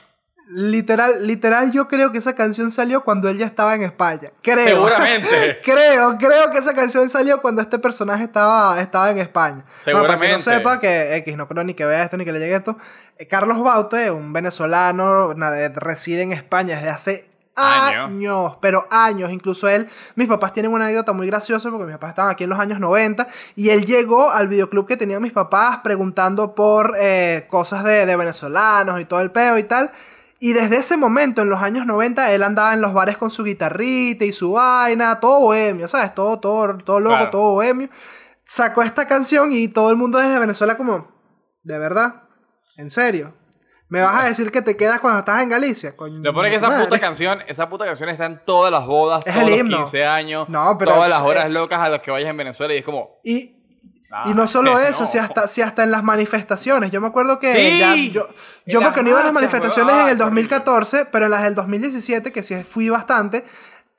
[0.50, 4.30] Literal, literal, yo creo que esa canción salió cuando él ya estaba en España.
[4.40, 4.66] Creo.
[4.66, 5.60] Seguramente.
[5.64, 9.62] creo, creo que esa canción salió cuando este personaje estaba, estaba en España.
[9.84, 10.42] Bueno, para que no Seguramente.
[10.50, 12.78] sepa que X, no creo ni que vea esto ni que le llegue esto.
[13.18, 15.34] eh, Carlos Baute, un venezolano,
[15.74, 18.06] reside en España desde hace Años.
[18.06, 19.30] años, pero años.
[19.30, 22.50] Incluso él, mis papás tienen una anécdota muy graciosa porque mis papás estaban aquí en
[22.50, 27.44] los años 90 y él llegó al videoclub que tenían mis papás preguntando por eh,
[27.50, 29.90] cosas de, de venezolanos y todo el peo y tal.
[30.40, 33.42] Y desde ese momento, en los años 90, él andaba en los bares con su
[33.42, 36.14] guitarrita y su vaina, todo bohemio, ¿sabes?
[36.14, 37.30] Todo, todo, todo loco, Claro.
[37.30, 37.88] todo bohemio.
[38.44, 41.08] Sacó esta canción y todo el mundo desde Venezuela como,
[41.64, 42.22] ¿de verdad?
[42.76, 43.34] ¿En serio?
[43.90, 45.96] ¿Me vas a decir que te quedas cuando estás en Galicia?
[45.96, 46.84] Coño, Lo que esa madre.
[46.84, 49.76] puta canción, esa puta canción está en todas las bodas, Es todos el los himno.
[49.78, 52.78] 15 años, No, pero todas las horas locas a las que vayas en Venezuela y
[52.78, 53.18] es como...
[53.24, 53.57] Y,
[54.10, 54.78] ah, y no solo no.
[54.78, 56.90] eso, si hasta, si hasta en las manifestaciones.
[56.90, 58.28] Yo me acuerdo que Sí, ya- yo,
[58.66, 60.24] yo porque no iba a las manifestaciones en el Ah, horrible.
[60.24, 63.44] 2014, pero en las del 2017, que sí fui bastante,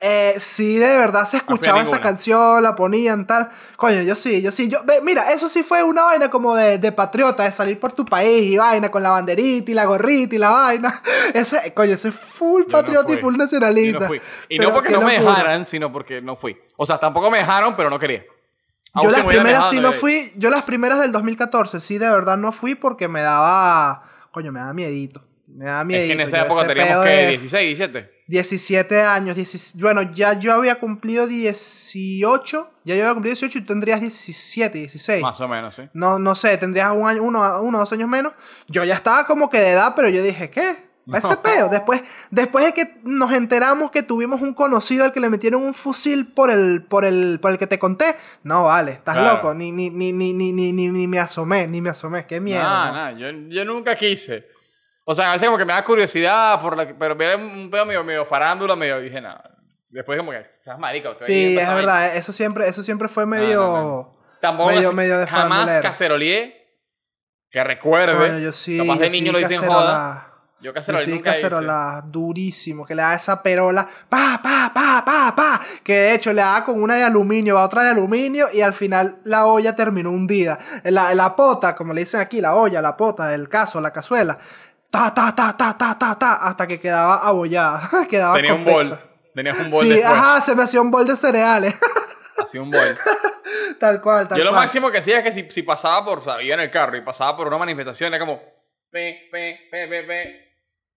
[0.02, 2.00] eh, sí de verdad se escuchaba esa ninguna.
[2.00, 3.50] canción, la ponían tal.
[3.76, 4.70] Coño, yo sí, yo sí.
[4.70, 8.06] Yo, mira, eso sí fue una vaina como de, de patriota, de salir por tu
[8.06, 11.02] país y vaina con la banderita y la gorrita y la vaina.
[11.34, 13.98] Ese, coño, ese es full Yo no patriota y full Yo nacionalista.
[14.00, 14.22] no fui.
[14.48, 16.56] Y Pero no porque no me dejaran, sino porque no fui.
[16.78, 18.24] O sea, tampoco me dejaron, pero no quería.
[18.92, 22.36] Aún Yo las primeras sí no fui, yo las primeras del 2014 sí de verdad
[22.36, 25.24] no fui porque me daba, coño, me daba miedito.
[25.46, 26.06] Me daba Es miedito.
[26.08, 28.20] que en esa yo época teníamos que de 16, 17.
[28.26, 33.60] 17 años, 16 bueno, ya yo había cumplido 18, ya yo había cumplido 18 y
[33.62, 35.22] tú tendrías 17, 16.
[35.22, 35.82] Más o menos, sí.
[35.94, 38.32] No, no sé, tendrías un año, uno, uno o dos años menos.
[38.68, 40.89] Yo ya estaba como que de edad, pero yo dije, ¿qué?
[41.12, 41.68] ¿Va ese peo?
[41.68, 45.74] Después, después de que nos enteramos que tuvimos un conocido al que le metieron un
[45.74, 48.14] fusil por el, por el, por el que te conté.
[48.44, 49.36] No, vale, estás Claro.
[49.36, 49.54] loco.
[49.54, 52.26] Ni, ni, ni, ni, ni, ni, ni, me asomé, ni me asomé.
[52.26, 52.62] Qué miedo.
[52.62, 54.46] Nah, nah, yo, yo nunca quise.
[55.04, 57.84] O sea, a veces como que me da curiosidad, por la, pero era un pedo
[57.86, 59.42] medio, medio farándula, medio dije, nada.
[59.88, 61.16] Después como que, estás marica.
[61.18, 62.14] Sí, es verdad.
[62.16, 64.12] Eso siempre, eso siempre fue medio.
[64.40, 66.54] Tampoco medio- así- medio de jamás cacerolié,
[67.50, 68.16] que recuerde.
[68.16, 68.78] Coño, yo sí.
[68.78, 70.29] Capaz de yo sí niño lo dicen joda.
[70.60, 71.40] Yo cacerolé sí, nunca hice.
[71.42, 76.32] cacerola durísimo, que le da esa perola, pa, pa, pa, pa, pa, que de hecho
[76.32, 79.74] le da con una de aluminio, va otra de aluminio y al final la olla
[79.74, 80.58] terminó hundida.
[80.84, 84.36] La, la pota, como le dicen aquí, la olla, la pota, el caso, la cazuela,
[84.90, 88.98] ta, ta, ta, ta, ta, ta, ta, hasta que quedaba abollada, quedaba Tenía un bol.
[89.34, 90.10] Tenías un bol Sí, después.
[90.18, 91.74] ajá, se me hacía un bol de cereales,
[92.44, 92.98] Así un bol.
[93.78, 94.62] tal cual, tal Yo lo cual.
[94.64, 96.96] máximo que hacía es que si, si pasaba por, o sea, iba en el carro
[96.96, 98.40] y pasaba por una manifestación, era como,
[98.90, 100.49] pe, pe, pe, pe, pe,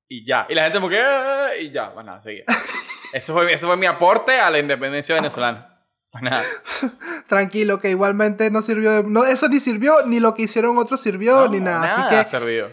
[0.07, 0.45] y ya.
[0.49, 2.43] Y la gente como que, "Ah", y ya, bueno, nada, seguía.
[3.13, 5.69] Eso fue, eso fue mi aporte a la independencia venezolana.
[6.13, 6.43] Más nada.
[7.27, 10.99] Tranquilo, que igualmente no sirvió, de- no, eso ni sirvió, ni lo que hicieron otros
[11.01, 11.83] sirvió, No, ni nada.
[11.83, 12.69] Así ha que servido.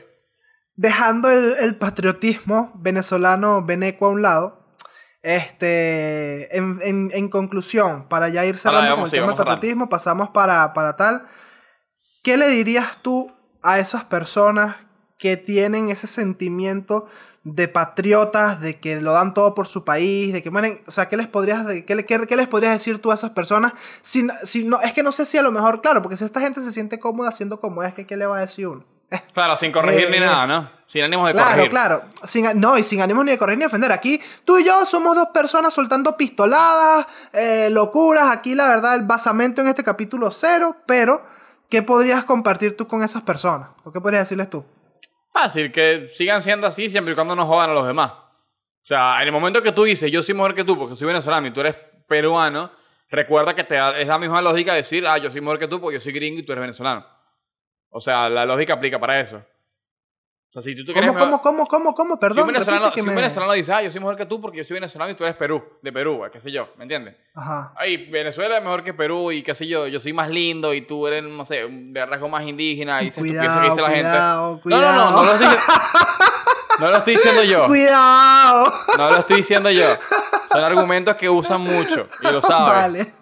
[0.77, 4.67] dejando el, el patriotismo venezolano veneco a un lado,
[5.23, 9.37] este, en, en- en conclusión, para ya ir cerrando Ahora, con el sí, tema del
[9.37, 11.27] patriotismo, pasamos para, para tal.
[12.23, 13.31] ¿Qué le dirías tú
[13.63, 14.77] a esas personas
[15.21, 17.07] que tienen ese sentimiento
[17.45, 21.09] de patriotas, de que lo dan todo por su país, de que mueren, o sea,
[21.09, 23.73] ¿qué les podrías, de- qué, qué- qué les podrías decir tú a esas personas?
[24.03, 26.41] Si, si no, es que no sé si a lo mejor, claro, porque si esta
[26.41, 28.85] gente se siente cómoda siendo como es, que ¿qué le va a decir uno?
[29.35, 30.21] Claro, sin corregir Eh, ni eh.
[30.21, 30.71] nada, ¿no?
[30.87, 31.71] Sin ánimos de Claro, corregir.
[31.71, 32.03] claro.
[32.25, 33.93] Sin, a- no, y sin ánimo ni de correr ni de ofender.
[33.93, 38.29] Aquí tú y yo somos dos personas soltando pistoladas, eh, locuras.
[38.35, 41.23] Aquí la verdad el basamento en este capítulo cero, pero
[41.69, 43.69] ¿qué podrías compartir tú con esas personas?
[43.85, 44.65] ¿O qué podrías decirles tú?
[45.33, 48.11] Fácil, que sigan siendo así siempre y cuando no jodan a los demás.
[48.13, 51.07] O sea, en el momento que tú dices, yo soy mejor que tú porque soy
[51.07, 51.77] venezolano y tú eres
[52.09, 52.73] peruano,
[53.11, 55.81] recuerda que te da- es la misma lógica decir, ah, yo soy mejor que tú
[55.81, 57.07] porque yo soy gringo y tú eres venezolano.
[57.91, 59.45] O sea, la lógica aplica para eso.
[60.51, 62.15] O sea, si tú crees ¿Cómo, cómo, cómo, cómo, cómo?
[62.15, 64.27] si Perdón, un venezolano, que si un me- venezolano dice, ah, yo soy mejor que
[64.27, 66.83] tú porque yo soy venezolano y tú eres Perú, de Perú, qué sé yo, ¿me
[66.85, 67.15] entiendes?
[67.37, 67.73] Ajá.
[67.77, 70.81] Ay, Venezuela es mejor que Perú y qué sé yo, yo soy más lindo y
[70.81, 73.91] tú eres, no sé, de rasgo más indígena y dices tú piensas que dice la
[73.91, 74.03] gente.
[74.11, 75.57] cuidado, No, no, no, no lo estoy,
[76.81, 77.67] no lo estoy diciendo yo.
[77.67, 78.73] Cuidado.
[78.99, 79.85] No lo estoy diciendo yo.
[80.51, 82.73] Son argumentos que usan mucho y lo sabes.
[82.73, 83.13] Vale.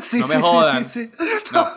[0.00, 1.12] Sí, No me sí, sí, sí, sí.
[1.52, 1.68] No.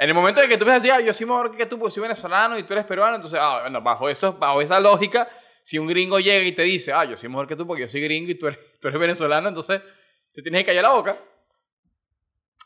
[0.00, 1.92] En el momento de que tú me decías, ah, yo soy mejor que tú porque
[1.92, 5.28] soy venezolano y tú eres peruano, entonces, ah, bueno, bajo, eso, bajo esa lógica,
[5.64, 7.88] si un gringo llega y te dice, ah, yo soy mejor que tú porque yo
[7.88, 9.82] soy gringo y tú eres, tú eres venezolano, entonces
[10.32, 11.18] te tienes que callar la boca.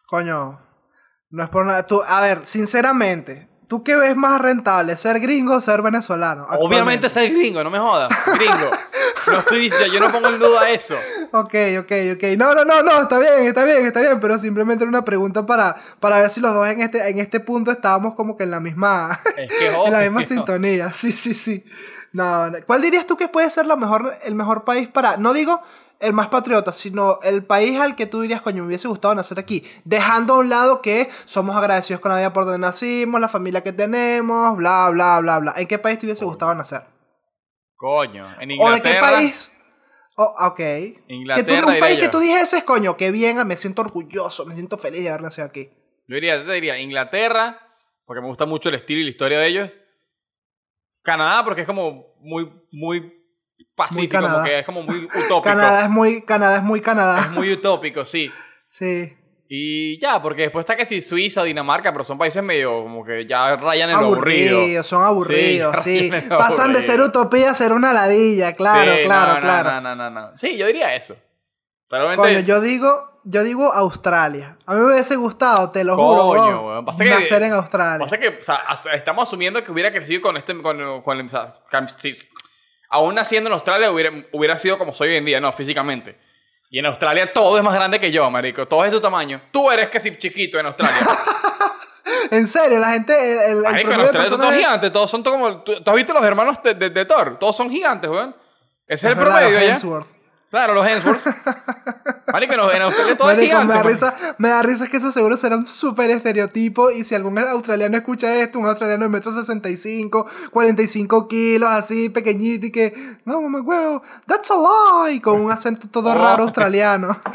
[0.06, 0.60] Coño,
[1.30, 1.86] no es por nada.
[1.86, 6.44] Tú, a ver, sinceramente, ¿tú qué ves más rentable, ser gringo o ser venezolano?
[6.58, 8.12] Obviamente ser gringo, no me jodas.
[8.26, 8.70] Gringo.
[9.26, 10.94] No estoy diciendo, yo no pongo en duda eso.
[11.32, 12.24] Ok, ok, ok.
[12.36, 15.46] No, no, no, no, está bien, está bien, está bien, pero simplemente era una pregunta
[15.46, 18.50] para, para ver si los dos en este, en este punto estábamos como que en
[18.50, 20.92] la misma, Es que en la misma sintonía.
[20.92, 21.64] Sí, sí, sí.
[22.12, 22.58] No, no.
[22.66, 25.60] ¿cuál dirías tú que puede ser la mejor, el mejor país para, no digo
[26.02, 29.38] el más patriota, sino el país al que tú dirías, coño, me hubiese gustado nacer
[29.38, 33.28] aquí, dejando a un lado que somos agradecidos con la vida por donde nacimos, la
[33.28, 35.54] familia que tenemos, bla, bla, bla, bla.
[35.56, 36.91] ¿En qué país te hubiese gustado nacer?
[37.82, 38.78] Coño, en ¿O Inglaterra.
[38.78, 39.52] de qué país?
[40.14, 40.56] Oh, ok.
[40.56, 42.02] que tú, Inglaterra, un país yo.
[42.04, 45.48] que tú dijeses, coño, qué bien, me siento orgulloso, me siento feliz de haber nacido
[45.48, 45.68] aquí.
[46.06, 47.58] Yo diría, yo te diría Inglaterra,
[48.06, 49.70] porque me gusta mucho el estilo y la historia de ellos.
[51.02, 53.12] Canadá, porque es como muy, muy
[53.74, 55.42] pacífico, como que es como muy utópico.
[55.42, 57.28] Canadá es muy, Canadá es muy Es Canadá.
[57.34, 58.30] muy utópico, sí.
[58.64, 59.12] Sí.
[59.54, 63.04] Y ya, porque después está que si Suiza o Dinamarca, pero son países medio como
[63.04, 64.56] que ya rayan en lo aburrido.
[64.56, 69.34] Aburridos, son aburridos, Sí, Pasan de ser utopía a ser una ladilla, claro, Sí, claro,
[69.34, 69.72] no, claro.
[69.72, 70.38] No, no, no, no.
[70.38, 71.16] Sí, yo diría eso.
[71.86, 74.56] Pero Coño, yo digo, yo digo Australia.
[74.64, 76.84] A mí me hubiese gustado, te lo juro, Coño, weón.
[76.86, 77.98] Pasa que- nacer en Australia.
[77.98, 80.56] pasa que o sea, estamos asumiendo que hubiera crecido con este.
[80.62, 81.30] Con, con el-
[82.88, 86.31] aún naciendo en Australia hubiera, hubiera sido como soy hoy en día, no, físicamente.
[86.72, 88.66] Y en Australia todo es más grande que yo, marico.
[88.66, 89.42] Todo es de tu tamaño.
[89.52, 90.96] Tú eres que si chiquito en Australia.
[92.30, 93.12] En serio, la gente,
[93.52, 94.92] el, el, Marico, en Australia son todos es- gigantes.
[94.92, 95.62] Todos son como...
[95.62, 97.38] ¿Tú, tú has visto los hermanos de, de- de Thor?
[97.38, 98.34] Todos son gigantes, weón.
[98.86, 99.68] Ese es, el verdad, promedio los.
[99.68, 100.06] Hemsworth.
[100.50, 101.20] Claro, los Hemsworth.
[102.32, 103.66] Marico, en, en Australia todo Marico, gigante.
[103.66, 103.92] me da man.
[103.92, 107.96] risa, me da risa que eso seguro será un súper estereotipo y si algún australiano
[107.96, 112.92] escucha esto, un australiano de metro 65, 45 kilos, así pequeñito y que,
[113.24, 114.54] no, mamá huevo, that's a
[115.08, 116.14] lie, con un acento todo Oh.
[116.14, 117.18] raro australiano.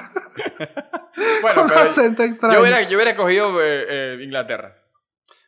[1.41, 2.55] Bueno, un pero acento extraño.
[2.55, 3.85] yo hubiera, yo hubiera cogido eh,
[4.19, 4.75] eh, Inglaterra.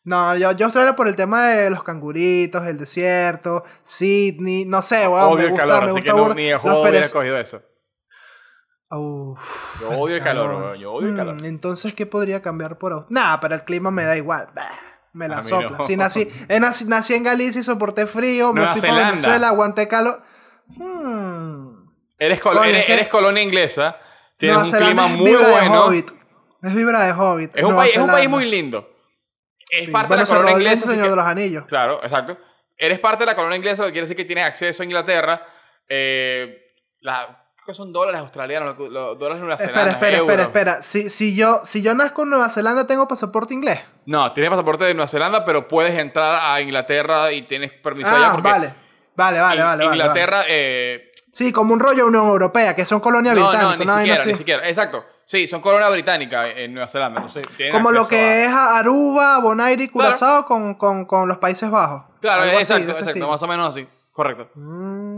[0.04, 5.08] No, yo, yo Australia por el tema de los canguritos, el desierto, Sydney, no sé,
[5.08, 6.82] weón, odio me el gusta, calor, me así gusta que no, ni de los juego
[6.82, 7.62] hubiera perez- cogido eso.
[8.91, 11.41] Uf, Yo odio el calor, weón, yo odio el calor.
[11.41, 13.06] Mm, Entonces, ¿qué podría cambiar por?
[13.12, 14.49] Nah, pero el clima me da igual.
[14.56, 14.67] Bah,
[15.13, 15.78] me la sopla.
[15.78, 15.84] no.
[15.84, 19.10] Si nací, eh, nací, nací en Galicia y soporté frío, me fui para.
[19.12, 20.21] Venezuela, aguanté calor.
[20.67, 21.88] Hmm.
[22.17, 23.95] Eres, col- eres, eres colonia inglesa.
[24.38, 25.86] Tienes Nueva un Zelanda clima muy vibra de bueno.
[25.86, 26.12] Hobbit.
[26.63, 27.52] Es vibra de Hobbit.
[27.56, 28.89] Es un, país, es un país muy lindo.
[29.69, 29.91] Es Sí.
[29.91, 30.88] parte Bueno, de la colonia inglesa.
[30.88, 31.65] Señor que- de los Anillos.
[31.67, 32.38] Claro, exacto.
[32.78, 35.45] Eres parte de la colonia inglesa, lo que quiere decir que tienes acceso a Inglaterra.
[35.88, 36.58] Eh,
[37.02, 37.38] la,
[37.69, 39.63] que son dólares australianos, los, los dólares Zelanda.
[39.63, 40.29] Espera, espera, euros.
[40.29, 40.84] espera, espera.
[40.84, 43.79] Si, si, yo, si yo nazco en Nueva Zelanda, ¿tengo pasaporte inglés?
[44.05, 48.29] No, tienes pasaporte de Nueva Zelanda, pero puedes entrar a Inglaterra y tienes permiso allá
[48.29, 48.73] Ah, porque vale.
[49.15, 49.84] Vale, vale, vale.
[49.86, 50.47] vale, Inglaterra, vale.
[50.49, 53.63] eh, Sí, como un rollo Unión Europea, que son colonia no, británica.
[53.63, 54.32] no, ni vaina siquiera, así.
[54.32, 54.67] ni siquiera.
[54.67, 55.05] Exacto.
[55.25, 57.21] Sí, son colonia británica en Nueva Zelanda.
[57.21, 61.69] Entonces, Como lo que a- es Aruba, Bonaire y Curazao con, con, con los Países
[61.69, 62.01] Bajos.
[62.19, 63.10] Claro, Algo así, exacto, ese exacto.
[63.12, 63.27] estilo.
[63.29, 63.88] Más o menos así.
[64.12, 64.49] Correcto.
[64.55, 65.09] Mm,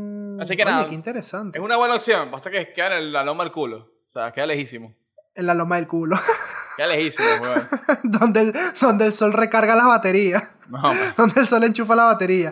[0.42, 0.88] Así que oye, nada.
[0.88, 1.60] qué interesante.
[1.60, 2.32] Es una buena opción.
[2.32, 3.92] Basta que queda en la loma del culo.
[4.10, 4.96] O sea, queda lejísimo.
[5.36, 6.18] En la loma del culo.
[6.78, 7.68] Queda lejísimo, weón.
[8.04, 10.44] donde, el, donde el sol recarga las baterías.
[10.68, 10.82] No,
[11.18, 12.50] donde el sol enchufa la batería.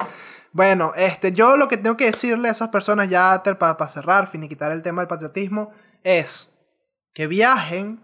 [0.52, 4.72] Bueno, este, yo lo que tengo que decirle a esas personas ya para cerrar, finiquitar
[4.72, 5.72] el tema del patriotismo,
[6.04, 6.54] es
[7.14, 8.04] que viajen,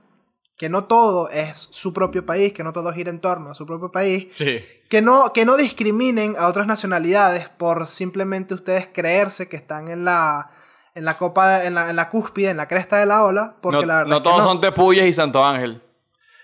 [0.58, 3.66] que no todo es su propio país, que no todo gira en torno a su
[3.66, 4.64] propio país, Sí.
[4.90, 10.06] que no, que no discriminen a otras nacionalidades por simplemente ustedes creerse que están en
[10.06, 10.50] la,
[10.94, 13.82] en la copa, en la, en la cúspide, en la cresta de la ola, porque
[13.82, 14.44] no la verdad no es que todos no.
[14.46, 15.82] son Tepuyes y Santo Ángel.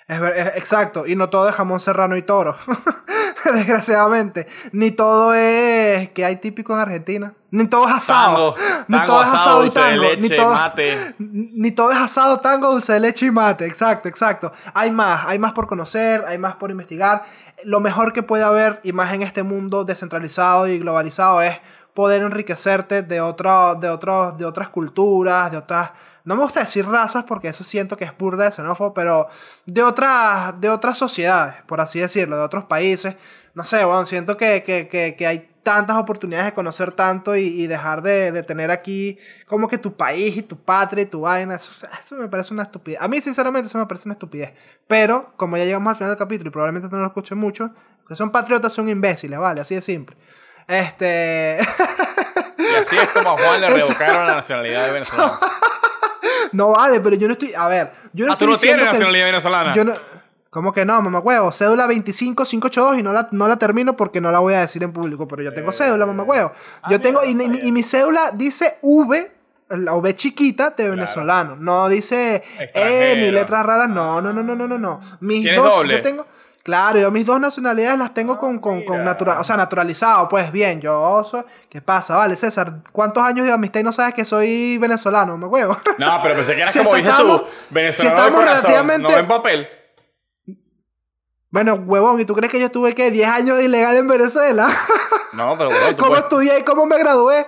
[0.08, 2.58] Es- exacto, y no todo es jamón serrano y toro.
[3.54, 4.48] Desgraciadamente.
[4.72, 7.34] Ni todo es que hay típico en Argentina.
[7.52, 8.54] Ni todo es asado.
[8.54, 10.02] Tango, ni tango, todo es asado y dulce de tango.
[10.04, 11.16] leche, ni, todo, mate.
[11.20, 13.66] ni todo es asado, tango, dulce de leche y mate.
[13.66, 14.52] Exacto, exacto.
[14.74, 17.24] Hay más, hay más por conocer, hay más por investigar.
[17.64, 21.60] Lo mejor que puede haber, y más en este mundo descentralizado y globalizado, es
[21.94, 25.92] poder enriquecerte de, otro, de, otros, de otras culturas, de otras...
[26.24, 29.28] No me gusta decir razas porque eso siento que es burda de xenófobo, pero
[29.66, 33.16] de otras, de otras sociedades, por así decirlo, de otros países.
[33.54, 37.42] No sé, bueno, siento que, que, que, que hay tantas oportunidades de conocer tanto y,
[37.42, 41.22] y dejar de, de, tener aquí como que tu país y tu patria y tu
[41.22, 41.56] vaina.
[41.56, 43.00] Eso, eso, me parece una estupidez.
[43.02, 44.54] A mí, sinceramente, eso me parece una estupidez.
[44.88, 47.72] Pero, como ya llegamos al final del capítulo y probablemente no lo escuchen mucho,
[48.08, 49.62] que son patriotas son imbéciles, ¿vale?
[49.62, 50.18] Así de simple.
[50.68, 51.58] Este...
[52.58, 55.40] y así es como a Juan le revocaron la nacionalidad de Venezuela.
[56.54, 57.54] no vale, pero yo no estoy...
[57.54, 59.76] A ver, yo no ah, estoy tú no tienes nacionalidad venezolana.
[59.76, 59.94] Yo no...
[60.52, 61.50] ¿Cómo que no, mamá huevo?
[61.54, 64.92] Cédula 25582 y no la, no la termino porque no la voy a decir en
[64.92, 66.52] público, pero yo tengo cédula, mamá huevo.
[66.90, 69.32] Yo tengo, y, mi, y mi cédula dice V,
[69.70, 71.56] la V chiquita de venezolano.
[71.56, 75.00] No dice E ni letras raras, no, no, no, no, no, no, no.
[75.22, 75.96] Mis dos, doble?
[75.96, 76.28] yo tengo.
[76.64, 80.52] Claro, yo mis dos nacionalidades las tengo con, con, con natural, o sea, naturalizado, pues
[80.52, 82.18] bien, yo soy, ¿qué pasa?
[82.18, 85.76] Vale, César, ¿cuántos años de amistad y no sabes que soy venezolano, me huevo?
[85.98, 89.12] No, pero pensé que eras como dices tú, venezolano si de corazón, relativamente...
[89.12, 89.81] no en papel.
[91.52, 94.68] Bueno, huevón, ¿y tú crees que yo estuve, qué, 10 años de ilegal en Venezuela?
[95.34, 96.24] No, pero bueno, ¿Cómo puedes...
[96.26, 97.46] estudié y cómo me gradué?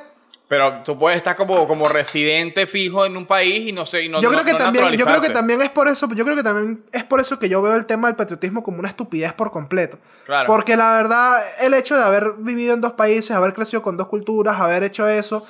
[0.47, 4.07] Pero tú puedes estar como, como residente fijo en un país y no sé, y
[4.09, 6.23] no yo creo no, que no también yo creo que también es por eso yo
[6.23, 8.87] creo que también es por eso que yo veo el tema del patriotismo como una
[8.87, 10.47] estupidez por completo Claro.
[10.47, 14.07] porque la verdad el hecho de haber vivido en dos países haber crecido con dos
[14.07, 15.43] culturas haber hecho eso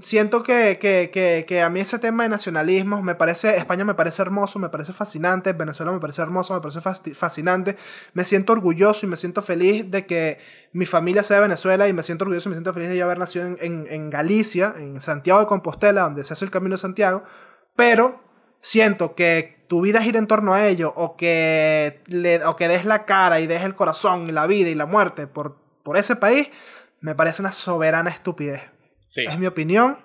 [0.00, 3.94] siento que, que, que, que a mí ese tema de nacionalismo me parece España me
[3.94, 6.80] parece hermoso me parece fascinante Venezuela me parece hermoso me parece
[7.14, 7.76] fascinante
[8.12, 10.38] me siento orgulloso y me siento feliz de que
[10.72, 13.04] mi familia sea de Venezuela y me siento orgulloso y me siento feliz de yo
[13.04, 16.74] haber nacido en, en, en Galicia en Santiago de Compostela donde se hace el Camino
[16.74, 17.22] de Santiago
[17.76, 18.20] pero
[18.58, 22.84] siento que tu vida gira en torno a ello o que, le, o que des
[22.84, 26.16] la cara y des el corazón y la vida y la muerte por, por ese
[26.16, 26.48] país,
[27.00, 28.62] me parece una soberana estupidez.
[29.10, 29.24] Sí.
[29.28, 29.98] Es mi opinión.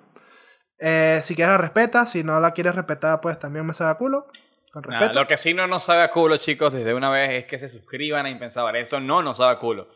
[0.79, 3.95] Eh, si quieres la respeta, si no la quieres respetar, pues también me sabe a
[3.95, 4.25] culo.
[4.73, 5.19] Con respeto.
[5.21, 7.69] lo que sí no nos sabe a culo, chicos, desde una vez es que se
[7.69, 8.81] suscriban a Impensable.
[8.81, 9.87] Eso no nos sabe a culo.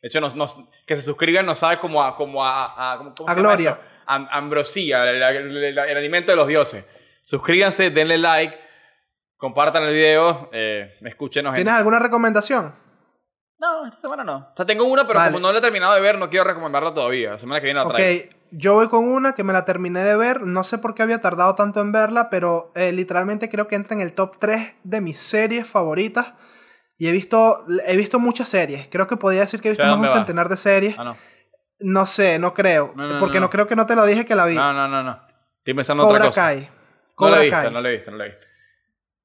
[0.00, 2.16] De hecho, nos, nos- que se suscriban nos sabe como a...
[2.16, 3.78] Como a, a, ¿cómo- cómo A gloria.
[4.06, 6.84] Am- ambrosía, el, el- el- el alimento de los dioses.
[7.24, 8.56] Suscríbanse, denle like,
[9.36, 11.56] compartan el video, eh, escúchenos en...
[11.56, 12.74] ¿Tienes alguna recomendación?
[13.82, 14.36] No, esta semana no.
[14.36, 15.32] O sea, tengo una, pero Vale.
[15.32, 17.32] como no la he terminado de ver, no quiero recomendarla todavía.
[17.32, 18.30] La semana que viene la Ok, traigo.
[18.52, 20.42] yo voy con una que me la terminé de ver.
[20.42, 23.94] No sé por qué había tardado tanto en verla, pero eh, literalmente creo que entra
[23.94, 26.34] en el top 3 de mis series favoritas.
[26.98, 28.86] Y he visto, he visto muchas series.
[28.88, 30.12] Creo que podría decir que he visto ¿Sé más de un va?
[30.16, 30.94] centenar de series.
[30.98, 31.16] Ah, no.
[31.80, 32.92] No sé, no creo.
[32.94, 33.46] No, no, porque no.
[33.46, 33.50] no.
[33.50, 34.54] creo que no te lo dije que la vi.
[34.54, 35.20] No, no, no, no.
[35.58, 36.42] Estoy pensando en otra Cobra cosa.
[36.46, 36.60] Kai.
[36.60, 36.68] No
[37.16, 37.72] Cobra la he visto, Kai.
[37.72, 38.46] no la he visto, no la he visto.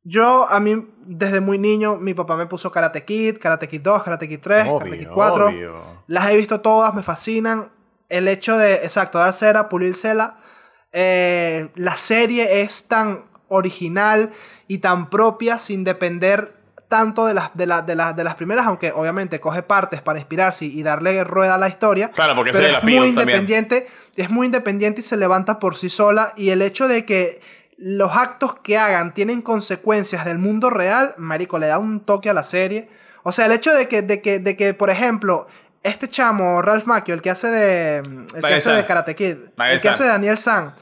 [0.09, 4.03] Yo, a mí, desde muy niño, mi papá me puso Karate Kid, Karate Kid 2,
[4.03, 5.49] Karate Kid 3, Karate Kid 4.
[6.07, 7.69] Las he visto todas, me fascinan.
[8.07, 10.37] El hecho de, exacto, dar cera, pulir cera.
[10.93, 14.31] eh, la serie es tan original
[14.67, 16.55] y tan propia sin depender
[16.87, 20.19] tanto de las, de, la- de, la- de las primeras, aunque obviamente coge partes para
[20.19, 22.11] inspirarse y darle rueda a la historia.
[22.11, 23.07] Claro, porque pero es muy también.
[23.09, 26.31] independiente, es muy independiente y se levanta por sí sola.
[26.37, 27.41] Y el hecho de que
[27.77, 32.33] los actos que hagan tienen consecuencias del mundo real, marico, le da un toque a
[32.33, 32.89] la serie.
[33.23, 35.47] O sea, el hecho de que, de que, de que por ejemplo,
[35.83, 38.85] este chamo, Ralph Macchio, el que hace de, el que hace de.
[38.85, 40.75] Karate Kid, el que hace de Daniel San,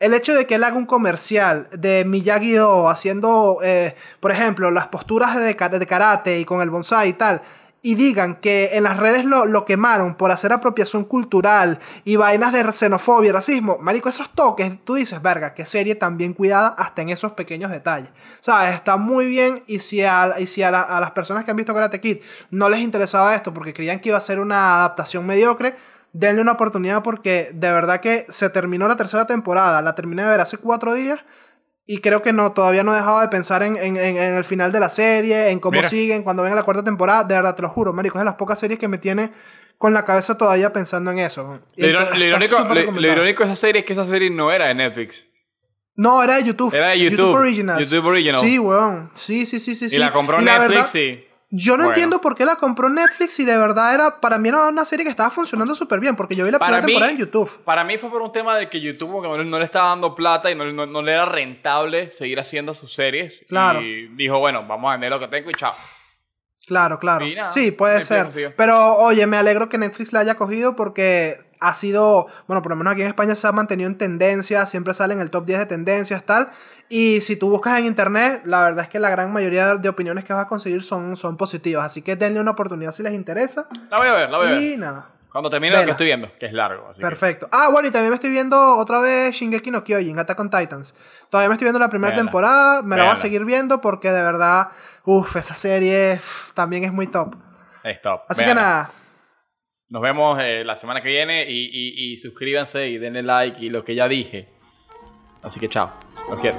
[0.00, 4.88] el hecho de que él haga un comercial de Miyagi-Do haciendo, eh, por ejemplo, las
[4.88, 7.40] posturas de, de karate y con el bonsai y tal,
[7.84, 12.50] y digan que en las redes lo, lo quemaron por hacer apropiación cultural y vainas
[12.54, 16.68] de xenofobia y racismo, marico, esos toques, tú dices, verga, qué serie tan bien cuidada
[16.78, 18.08] hasta en esos pequeños detalles.
[18.40, 18.74] ¿Sabes?
[18.74, 21.58] Está muy bien y si, a, y si a, la- a las personas que han
[21.58, 22.18] visto Karate Kid
[22.50, 25.76] no les interesaba esto porque creían que iba a ser una adaptación mediocre,
[26.14, 30.28] denle una oportunidad porque de verdad que se terminó la tercera temporada, la terminé de
[30.30, 31.20] ver hace cuatro días
[31.86, 34.72] y creo que no, todavía no he dejado de pensar en, en- en- el final
[34.72, 35.88] de la serie, en cómo Mira.
[35.88, 38.34] siguen, cuando venga la cuarta temporada, de verdad te lo juro, marico, es de las
[38.34, 39.30] pocas series que me tiene
[39.76, 41.60] con la cabeza todavía pensando en eso.
[41.76, 43.12] Lo, lo irónico, súper lo- lo recomendado.
[43.16, 45.28] irónico de esa serie es que esa serie no era de Netflix.
[45.96, 46.74] No, era de YouTube.
[46.74, 47.34] Era de YouTube.
[47.34, 47.88] Originals.
[47.88, 48.40] YouTube Original.
[48.40, 49.10] Sí, weón.
[49.14, 49.84] Sí, sí, sí, sí.
[49.86, 49.98] Y sí.
[49.98, 51.24] la compró Netflix verdad, y...
[51.56, 51.90] Yo no Bueno.
[51.90, 55.04] entiendo por qué la compró Netflix y de verdad era, para mí era una serie
[55.04, 57.62] que estaba funcionando súper bien, porque yo vi la Para primera mí- temporada en YouTube.
[57.64, 59.90] Para mí fue por un tema de que YouTube que no, le- no le estaba
[59.90, 63.40] dando plata y no, no- no le era rentable seguir haciendo sus series.
[63.48, 63.80] Claro.
[63.82, 65.74] Y dijo, bueno, vamos a vender lo que tengo y chao.
[66.66, 67.26] Claro, claro.
[67.26, 68.54] Nada, sí, puede ser.
[68.56, 71.34] Pero oye, me alegro que Netflix la haya cogido porque
[71.68, 74.94] ha sido, bueno, por lo menos aquí en España se ha mantenido en tendencia, siempre
[74.94, 76.48] sale en el top 10 de tendencias, tal.
[76.88, 80.24] Y si tú buscas en internet, la verdad es que la gran mayoría de opiniones
[80.24, 81.84] que vas a conseguir son, son positivas.
[81.86, 83.66] Así que denle una oportunidad si les interesa.
[83.90, 84.62] La voy a ver, la voy a ver.
[84.62, 85.08] Y nada.
[85.32, 85.92] Cuando termine lo que Vela.
[85.92, 86.84] estoy viendo, que es largo.
[86.90, 87.48] así que- Perfecto.
[87.50, 90.94] Ah, bueno, y también me estoy viendo otra vez Shingeki no Kyojin, Attack on Titans.
[91.28, 92.22] Todavía me estoy viendo la primera Véala.
[92.22, 94.68] temporada, me la voy a seguir viendo porque de verdad,
[95.04, 96.20] uff, esa serie
[96.54, 97.34] también es muy top.
[97.82, 98.22] Stop.
[98.28, 98.54] Así Véanla.
[98.54, 98.90] que nada,
[99.88, 103.68] Nos vemos eh, la semana que viene y, y- y suscríbanse y denle like y
[103.70, 104.48] lo que ya dije.
[105.42, 105.92] Así que chao.
[106.30, 106.56] Los quiero.